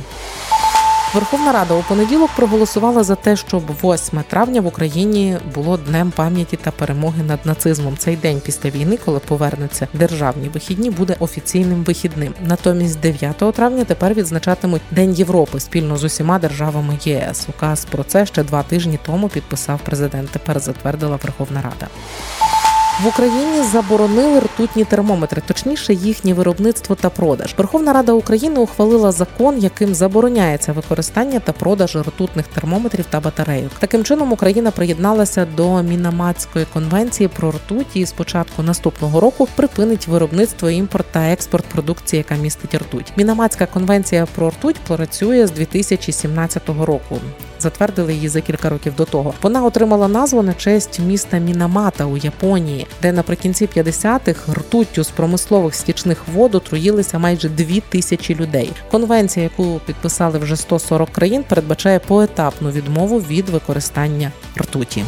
Верховна 1.15 1.53
Рада 1.53 1.75
у 1.75 1.83
понеділок 1.83 2.31
проголосувала 2.37 3.05
за 3.05 3.15
те, 3.15 3.37
щоб 3.37 3.63
8 3.85 4.23
травня 4.29 4.61
в 4.61 4.67
Україні 4.67 5.37
було 5.55 5.77
днем 5.77 6.11
пам'яті 6.11 6.57
та 6.57 6.71
перемоги 6.71 7.23
над 7.23 7.41
нацизмом. 7.45 7.97
Цей 7.97 8.17
день 8.17 8.41
після 8.45 8.71
війни, 8.71 8.99
коли 9.05 9.19
повернуться 9.19 9.89
державні 9.95 10.49
вихідні, 10.49 10.91
буде 10.91 11.17
офіційним 11.19 11.85
вихідним. 11.85 12.35
Натомість 12.41 13.01
9 13.01 13.37
травня 13.37 13.85
тепер 13.85 14.15
відзначатимуть 14.15 14.83
День 14.91 15.13
Європи 15.13 15.61
спільно 15.61 15.97
з 15.97 16.05
усіма 16.05 16.39
державами 16.39 16.99
ЄС. 17.05 17.47
Указ 17.49 17.85
про 17.85 18.05
це 18.05 18.27
ще 18.27 18.45
два 18.45 18.63
тижні 18.63 18.99
тому 19.07 19.29
підписав 19.29 19.81
президент. 19.85 20.31
Тепер 20.31 20.61
затвердила 20.61 21.19
Верховна 21.23 21.63
Рада. 21.63 21.89
В 23.01 23.07
Україні 23.07 23.63
заборонили 23.73 24.41
ртутні 24.41 24.85
термометри, 24.85 25.43
точніше 25.47 25.95
їхнє 25.95 26.35
виробництво 26.35 26.95
та 26.95 27.11
продаж. 27.11 27.55
Верховна 27.59 27.93
Рада 27.93 28.13
України 28.13 28.61
ухвалила 28.61 29.13
закон, 29.13 29.59
яким 29.59 29.95
забороняється 29.95 30.73
використання 30.73 31.41
та 31.41 31.53
продаж 31.53 31.97
ртутних 31.97 32.47
термометрів 32.47 33.05
та 33.11 33.21
батарейок. 33.21 33.73
Таким 33.79 34.05
чином 34.05 34.33
Україна 34.33 34.71
приєдналася 34.71 35.47
до 35.57 35.83
Мінаматської 35.83 36.67
конвенції 36.73 37.29
про 37.29 37.51
ртуть 37.51 37.87
і 37.95 38.07
з 38.07 38.13
початку 38.13 38.63
наступного 38.63 39.21
року 39.21 39.49
припинить 39.57 40.09
виробництво, 40.09 40.71
імпорт 40.71 41.07
та 41.13 41.21
експорт 41.21 41.65
продукції, 41.65 42.19
яка 42.19 42.43
містить 42.43 42.75
ртуть. 42.75 43.13
Мінаматська 43.17 43.67
конвенція 43.67 44.27
про 44.35 44.51
ртуть 44.51 44.77
працює 44.77 45.47
з 45.47 45.51
2017 45.51 46.69
року. 46.69 47.19
Затвердили 47.63 48.15
її 48.15 48.29
за 48.29 48.41
кілька 48.41 48.69
років 48.69 48.95
до 48.97 49.05
того. 49.05 49.35
Вона 49.43 49.65
отримала 49.65 50.09
назву 50.09 50.43
на 50.43 50.55
честь 50.55 51.01
міста 51.01 51.39
Мінамата 51.39 52.05
у 52.05 52.17
Японії, 52.17 52.82
де 53.03 53.13
наприкінці 53.13 53.67
50-х 53.77 54.53
ртуттю 54.53 55.05
з 55.05 55.09
промислових 55.09 55.75
стічних 55.75 56.19
вод 56.33 56.55
отруїлися 56.55 57.19
майже 57.19 57.49
дві 57.49 57.81
тисячі 57.81 58.35
людей. 58.35 58.73
Конвенція, 58.91 59.45
яку 59.45 59.81
підписали 59.87 60.39
вже 60.39 60.57
140 60.57 61.11
країн, 61.11 61.45
передбачає 61.49 61.99
поетапну 61.99 62.71
відмову 62.71 63.19
від 63.19 63.49
використання 63.49 64.33
ртуті. 64.59 65.05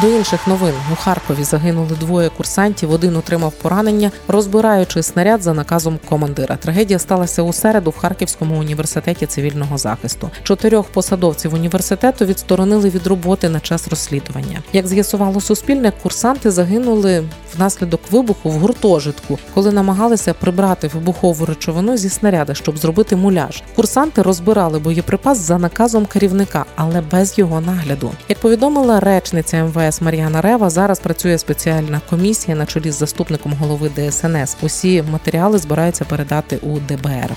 До 0.00 0.08
інших 0.08 0.46
новин 0.46 0.74
у 0.92 0.96
Харкові 0.96 1.44
загинули 1.44 1.96
двоє 2.00 2.28
курсантів. 2.28 2.90
Один 2.90 3.16
отримав 3.16 3.52
поранення, 3.52 4.10
розбираючи 4.28 5.02
снаряд 5.02 5.42
за 5.42 5.54
наказом 5.54 5.98
командира. 6.08 6.56
Трагедія 6.56 6.98
сталася 6.98 7.42
у 7.42 7.52
середу 7.52 7.90
в 7.90 7.96
Харківському 7.96 8.58
університеті 8.58 9.26
цивільного 9.26 9.78
захисту. 9.78 10.30
Чотирьох 10.42 10.86
посадовців 10.86 11.54
університету 11.54 12.24
відсторонили 12.24 12.90
від 12.90 13.06
роботи 13.06 13.48
на 13.48 13.60
час 13.60 13.88
розслідування. 13.88 14.62
Як 14.72 14.86
з'ясувало 14.86 15.40
Суспільне, 15.40 15.92
курсанти 16.02 16.50
загинули 16.50 17.24
внаслідок 17.56 18.00
вибуху 18.10 18.50
в 18.50 18.52
гуртожитку, 18.52 19.38
коли 19.54 19.72
намагалися 19.72 20.34
прибрати 20.34 20.88
вибухову 20.88 21.46
речовину 21.46 21.96
зі 21.96 22.08
снаряда, 22.08 22.54
щоб 22.54 22.78
зробити 22.78 23.16
муляж. 23.16 23.62
Курсанти 23.76 24.22
розбирали 24.22 24.78
боєприпас 24.78 25.38
за 25.38 25.58
наказом 25.58 26.06
керівника, 26.06 26.64
але 26.76 27.00
без 27.00 27.38
його 27.38 27.60
нагляду. 27.60 28.12
Як 28.28 28.38
повідомила 28.38 29.00
речниця 29.00 29.64
МВС 29.64 29.89
Мар'яна 30.00 30.40
Рева, 30.40 30.70
зараз 30.70 31.00
працює 31.00 31.38
спеціальна 31.38 32.00
комісія 32.10 32.56
на 32.56 32.66
чолі 32.66 32.90
з 32.90 32.94
заступником 32.94 33.52
голови 33.52 33.90
ДСНС. 33.96 34.56
Усі 34.62 35.02
матеріали 35.02 35.58
збираються 35.58 36.04
передати 36.04 36.56
у 36.56 36.78
ДБР. 36.78 37.36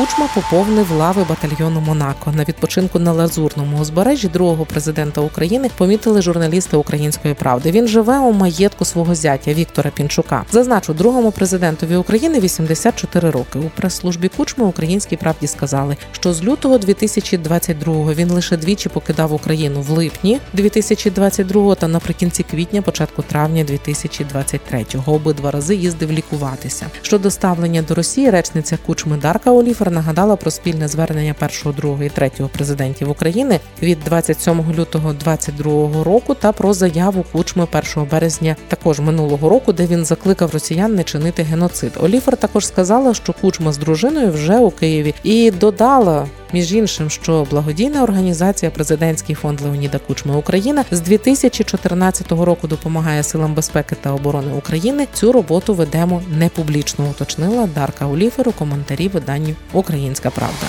Кучма 0.00 0.28
поповнив 0.34 0.90
лави 0.90 1.24
батальйону 1.28 1.80
Монако. 1.80 2.32
На 2.32 2.44
відпочинку 2.44 2.98
на 2.98 3.12
лазурному 3.12 3.78
узбережжі 3.80 4.28
другого 4.28 4.66
президента 4.66 5.20
України 5.20 5.70
помітили 5.78 6.22
журналісти 6.22 6.76
Української 6.76 7.34
правди. 7.34 7.70
Він 7.70 7.88
живе 7.88 8.18
у 8.18 8.32
маєтку 8.32 8.84
свого 8.84 9.14
зятя 9.14 9.52
Віктора 9.52 9.90
Пінчука. 9.90 10.44
Зазначу, 10.52 10.94
другому 10.94 11.30
президентові 11.30 11.96
України 11.96 12.40
84 12.40 13.30
роки. 13.30 13.58
У 13.58 13.70
прес-службі 13.76 14.28
Кучми 14.36 14.64
українській 14.64 15.16
правді 15.16 15.46
сказали, 15.46 15.96
що 16.12 16.32
з 16.32 16.44
лютого 16.44 16.78
2022 16.78 18.12
він 18.12 18.30
лише 18.30 18.56
двічі 18.56 18.88
покидав 18.88 19.32
Україну 19.32 19.82
в 19.82 19.90
липні 19.90 20.40
2022 20.52 21.74
та 21.74 21.88
наприкінці 21.88 22.42
квітня, 22.42 22.82
початку 22.82 23.22
травня 23.22 23.64
2023. 23.64 24.86
Обидва 25.06 25.50
рази 25.50 25.74
їздив 25.74 26.12
лікуватися. 26.12 26.86
Щодо 27.02 27.30
ставлення 27.30 27.82
до 27.82 27.94
Росії, 27.94 28.30
речниця 28.30 28.78
Кучми 28.86 29.16
Дарка 29.16 29.50
Оліфер 29.50 29.89
нагадала 29.90 30.36
про 30.36 30.50
спільне 30.50 30.88
звернення 30.88 31.34
першого, 31.34 31.74
другого 31.74 32.04
і 32.04 32.08
третього 32.08 32.48
президентів 32.48 33.10
України 33.10 33.60
від 33.82 33.98
27 34.04 34.72
лютого 34.72 35.12
2022 35.12 36.04
року 36.04 36.34
та 36.34 36.52
про 36.52 36.74
заяву 36.74 37.24
Кучми 37.32 37.66
1 37.96 38.08
березня 38.10 38.56
також 38.68 39.00
минулого 39.00 39.48
року, 39.48 39.72
де 39.72 39.86
він 39.86 40.04
закликав 40.04 40.50
росіян 40.52 40.94
не 40.94 41.04
чинити 41.04 41.42
геноцид. 41.42 41.92
Оліфер 42.00 42.36
також 42.36 42.66
сказала, 42.66 43.14
що 43.14 43.32
Кучма 43.40 43.72
з 43.72 43.78
дружиною 43.78 44.32
вже 44.32 44.58
у 44.58 44.70
Києві 44.70 45.14
і 45.22 45.50
додала. 45.50 46.26
Між 46.52 46.72
іншим, 46.72 47.10
що 47.10 47.46
благодійна 47.50 48.02
організація 48.02 48.70
Президентський 48.70 49.34
фонд 49.34 49.60
Леоніда 49.60 49.98
Кучми 49.98 50.36
Україна 50.36 50.84
з 50.90 51.00
2014 51.00 52.32
року 52.32 52.68
допомагає 52.68 53.22
силам 53.22 53.54
безпеки 53.54 53.96
та 54.00 54.12
оборони 54.12 54.52
України. 54.52 55.06
Цю 55.12 55.32
роботу 55.32 55.74
ведемо 55.74 56.22
не 56.38 56.48
публічно, 56.48 57.10
уточнила 57.10 57.68
Дарка 57.74 58.06
Оліфер 58.06 58.48
у 58.48 58.52
коментарі 58.52 59.08
виданню 59.08 59.54
Українська 59.72 60.30
Правда. 60.30 60.66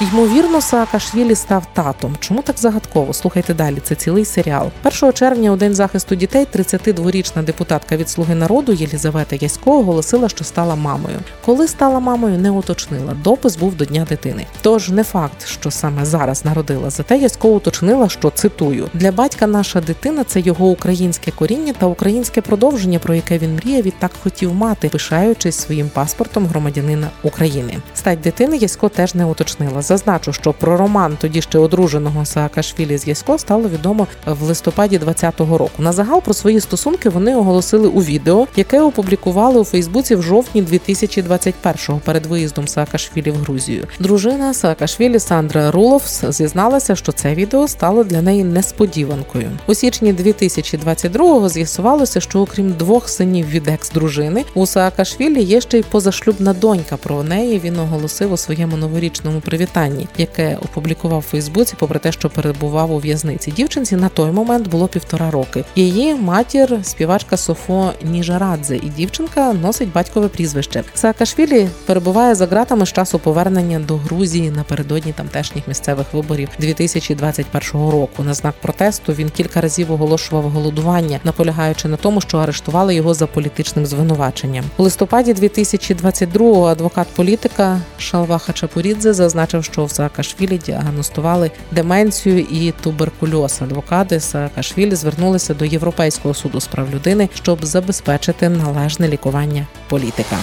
Ймовірно, 0.00 0.60
Саакашвілі 0.60 1.34
став 1.34 1.66
татом. 1.72 2.16
Чому 2.20 2.42
так 2.42 2.58
загадково? 2.58 3.12
Слухайте 3.12 3.54
далі. 3.54 3.78
Це 3.82 3.94
цілий 3.94 4.24
серіал. 4.24 4.70
1 5.02 5.12
червня, 5.12 5.50
у 5.50 5.56
день 5.56 5.74
захисту 5.74 6.14
дітей, 6.14 6.46
32-річна 6.54 7.44
депутатка 7.44 7.96
від 7.96 8.08
Слуги 8.08 8.34
народу 8.34 8.72
Єлізавета 8.72 9.36
Ясько 9.36 9.78
оголосила, 9.78 10.28
що 10.28 10.44
стала 10.44 10.74
мамою. 10.74 11.18
Коли 11.44 11.68
стала 11.68 12.00
мамою, 12.00 12.38
не 12.38 12.50
уточнила. 12.50 13.16
Допис 13.24 13.56
був 13.56 13.74
до 13.74 13.84
дня 13.84 14.06
дитини. 14.08 14.46
Тож 14.62 14.88
не 14.88 15.04
факт, 15.04 15.46
що 15.46 15.70
саме 15.70 16.04
зараз 16.04 16.44
народила. 16.44 16.90
Зате 16.90 17.18
Ясько 17.18 17.48
уточнила, 17.48 18.08
що 18.08 18.30
цитую: 18.30 18.88
для 18.94 19.12
батька 19.12 19.46
наша 19.46 19.80
дитина 19.80 20.24
це 20.24 20.40
його 20.40 20.66
українське 20.66 21.30
коріння 21.30 21.72
та 21.78 21.86
українське 21.86 22.40
продовження, 22.40 22.98
про 22.98 23.14
яке 23.14 23.38
він 23.38 23.54
мріяв 23.54 23.86
і 23.86 23.90
так 23.90 24.10
хотів 24.22 24.54
мати, 24.54 24.88
пишаючись 24.88 25.56
своїм 25.58 25.88
паспортом 25.88 26.46
громадянина 26.46 27.10
України. 27.22 27.76
Стать 27.94 28.20
дитини 28.20 28.56
Ясько 28.56 28.88
теж 28.88 29.14
не 29.14 29.24
уточнила. 29.24 29.81
Зазначу, 29.82 30.32
що 30.32 30.52
про 30.52 30.76
роман 30.76 31.16
тоді 31.20 31.42
ще 31.42 31.58
одруженого 31.58 32.24
Саакашвілі 32.24 32.98
з 32.98 33.06
Ясько 33.06 33.38
стало 33.38 33.68
відомо 33.68 34.06
в 34.26 34.42
листопаді 34.42 34.98
2020 34.98 35.40
року. 35.40 35.82
На 35.82 35.92
загал 35.92 36.22
про 36.22 36.34
свої 36.34 36.60
стосунки 36.60 37.08
вони 37.08 37.36
оголосили 37.36 37.88
у 37.88 38.02
відео, 38.02 38.46
яке 38.56 38.80
опублікували 38.80 39.60
у 39.60 39.64
Фейсбуці 39.64 40.14
в 40.14 40.22
жовтні 40.22 40.62
2021-го 40.62 42.00
перед 42.04 42.26
виїздом 42.26 42.68
Саакашвілі 42.68 43.30
в 43.30 43.36
Грузію. 43.36 43.86
Дружина 44.00 44.54
Саакашвілі 44.54 45.18
Сандра 45.18 45.70
Руловс 45.70 46.24
зізналася, 46.28 46.96
що 46.96 47.12
це 47.12 47.34
відео 47.34 47.68
стало 47.68 48.04
для 48.04 48.22
неї 48.22 48.44
несподіванкою. 48.44 49.50
У 49.66 49.74
січні 49.74 50.14
2022-го 50.14 51.48
з'ясувалося, 51.48 52.20
що 52.20 52.40
окрім 52.40 52.72
двох 52.72 53.08
синів 53.08 53.48
від 53.48 53.68
екс-дружини, 53.68 54.44
у 54.54 54.66
Саакашвілі 54.66 55.42
є 55.42 55.60
ще 55.60 55.78
й 55.78 55.82
позашлюбна 55.82 56.52
донька. 56.52 56.96
Про 56.96 57.22
неї 57.22 57.60
він 57.64 57.78
оголосив 57.78 58.32
у 58.32 58.36
своєму 58.36 58.76
новорічному 58.76 59.40
привітанні, 59.40 59.71
яке 60.18 60.58
опублікував 60.62 61.18
у 61.18 61.22
Фейсбуці, 61.22 61.74
попри 61.78 61.98
те, 61.98 62.12
що 62.12 62.30
перебував 62.30 62.92
у 62.92 62.98
в'язниці. 62.98 63.50
Дівчинці 63.50 63.96
на 63.96 64.08
той 64.08 64.30
момент 64.32 64.68
було 64.68 64.88
півтора 64.88 65.30
роки. 65.30 65.64
Її 65.76 66.14
матір 66.14 66.78
співачка 66.82 67.36
Софо 67.36 67.92
Ніжарадзе, 68.04 68.76
і 68.76 68.92
дівчинка 68.96 69.52
носить 69.52 69.92
батькове 69.92 70.28
прізвище. 70.28 70.84
Саакашвілі 70.94 71.68
перебуває 71.86 72.34
за 72.34 72.46
ґратами 72.46 72.86
з 72.86 72.92
часу 72.92 73.18
повернення 73.18 73.80
до 73.80 73.96
Грузії 73.96 74.50
напередодні 74.50 75.12
тамтешніх 75.12 75.68
місцевих 75.68 76.06
виборів 76.12 76.48
2021 76.58 77.90
року. 77.90 78.22
На 78.22 78.34
знак 78.34 78.54
протесту 78.62 79.12
він 79.12 79.28
кілька 79.30 79.60
разів 79.60 79.92
оголошував 79.92 80.50
голодування, 80.50 81.20
наполягаючи 81.24 81.88
на 81.88 81.96
тому, 81.96 82.20
що 82.20 82.38
арештували 82.38 82.94
його 82.94 83.14
за 83.14 83.26
політичним 83.26 83.86
звинуваченням. 83.86 84.64
У 84.76 84.82
листопаді 84.82 85.34
2022-го 85.34 86.66
адвокат 86.66 87.08
політика 87.08 87.80
Шалва 87.98 88.38
Хачапурідзе 88.38 89.12
зазначив, 89.12 89.61
що 89.62 89.84
в 89.84 89.90
Саакашвілі 89.90 90.58
діагностували 90.58 91.50
деменцію 91.70 92.38
і 92.38 92.72
туберкульоз. 92.82 93.58
Адвокати 93.62 94.20
Саакашвілі 94.20 94.94
звернулися 94.94 95.54
до 95.54 95.64
Європейського 95.64 96.34
суду 96.34 96.60
з 96.60 96.66
прав 96.66 96.94
людини, 96.94 97.28
щоб 97.34 97.64
забезпечити 97.64 98.48
належне 98.48 99.08
лікування 99.08 99.66
політика. 99.88 100.36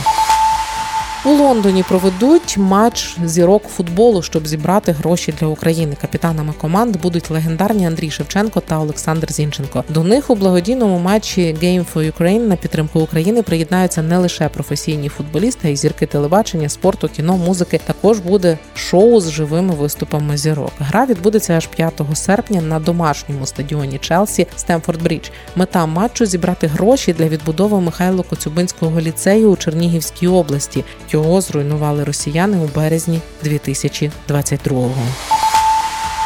У 1.26 1.30
Лондоні 1.30 1.84
проведуть 1.84 2.58
матч 2.58 3.18
зірок 3.26 3.64
футболу, 3.64 4.22
щоб 4.22 4.48
зібрати 4.48 4.92
гроші 4.92 5.34
для 5.40 5.48
України. 5.48 5.98
Капітанами 6.02 6.54
команд 6.62 7.02
будуть 7.02 7.32
легендарні 7.32 7.88
Андрій 7.88 8.12
Шевченко 8.12 8.60
та 8.60 8.80
Олександр 8.80 9.32
Зінченко. 9.32 9.84
До 9.90 10.04
них 10.04 10.30
у 10.30 10.36
благодійному 10.36 11.00
матчі 11.00 11.56
Game 11.64 11.86
for 11.94 12.14
Ukraine 12.14 12.48
на 12.48 12.56
підтримку 12.56 13.00
України 13.00 13.44
приєднаються 13.44 14.02
не 14.02 14.18
лише 14.18 14.50
професійні 14.50 15.10
футболісти, 15.10 15.68
а 15.68 15.72
й 15.72 15.76
зірки 15.76 16.06
телебачення, 16.06 16.70
спорту, 16.70 17.10
кіно, 17.16 17.38
музики. 17.38 17.80
Також 17.86 18.20
буде 18.20 18.58
шоу 18.76 19.22
з 19.22 19.32
живими 19.32 19.74
виступами 19.74 20.38
зірок. 20.38 20.72
Гра 20.80 21.06
відбудеться 21.06 21.54
аж 21.54 21.68
5 21.68 22.02
серпня 22.14 22.62
на 22.62 22.80
домашньому 22.80 23.46
стадіоні 23.46 23.98
Челсі 23.98 24.48
Стемфорд 24.56 25.04
Брідж. 25.04 25.30
Мета 25.56 25.86
матчу 25.86 26.26
зібрати 26.26 26.68
гроші 26.68 27.14
для 27.14 27.28
відбудови 27.28 27.82
Михайло 27.82 28.24
Коцюбинського 28.24 29.02
ліцею 29.02 29.52
у 29.52 29.56
Чернігівській 29.56 30.28
області. 30.28 30.84
Його 31.12 31.42
зруйнували 31.42 32.04
росіяни 32.04 32.58
у 32.58 32.68
березні 32.76 33.22
2022-го. 33.44 35.04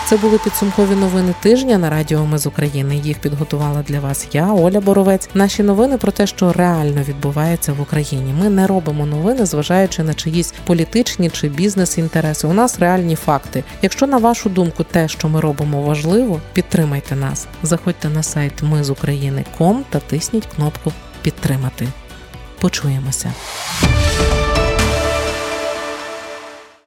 Це 0.05 0.17
були 0.17 0.37
підсумкові 0.37 0.95
новини 0.95 1.33
тижня 1.41 1.77
на 1.77 1.89
радіо 1.89 2.25
Ми 2.25 2.37
з 2.37 2.45
України. 2.47 2.95
Їх 2.95 3.19
підготувала 3.19 3.81
для 3.81 3.99
вас 3.99 4.27
я, 4.33 4.53
Оля 4.53 4.79
Боровець. 4.79 5.29
Наші 5.33 5.63
новини 5.63 5.97
про 5.97 6.11
те, 6.11 6.27
що 6.27 6.53
реально 6.53 7.03
відбувається 7.03 7.73
в 7.73 7.81
Україні. 7.81 8.33
Ми 8.39 8.49
не 8.49 8.67
робимо 8.67 9.05
новини, 9.05 9.45
зважаючи 9.45 10.03
на 10.03 10.13
чиїсь 10.13 10.53
політичні 10.65 11.29
чи 11.29 11.49
бізнес-інтереси. 11.49 12.47
У 12.47 12.53
нас 12.53 12.79
реальні 12.79 13.15
факти. 13.15 13.63
Якщо 13.81 14.07
на 14.07 14.17
вашу 14.17 14.49
думку 14.49 14.83
те, 14.83 15.07
що 15.07 15.29
ми 15.29 15.39
робимо, 15.39 15.81
важливо, 15.81 16.41
підтримайте 16.53 17.15
нас. 17.15 17.47
Заходьте 17.63 18.09
на 18.09 18.23
сайт 18.23 18.63
Ми 18.63 18.83
з 18.83 18.89
України.ком 18.89 19.85
та 19.89 19.99
тисніть 19.99 20.45
кнопку 20.45 20.91
Підтримати. 21.21 21.87
Почуємося. 22.59 23.33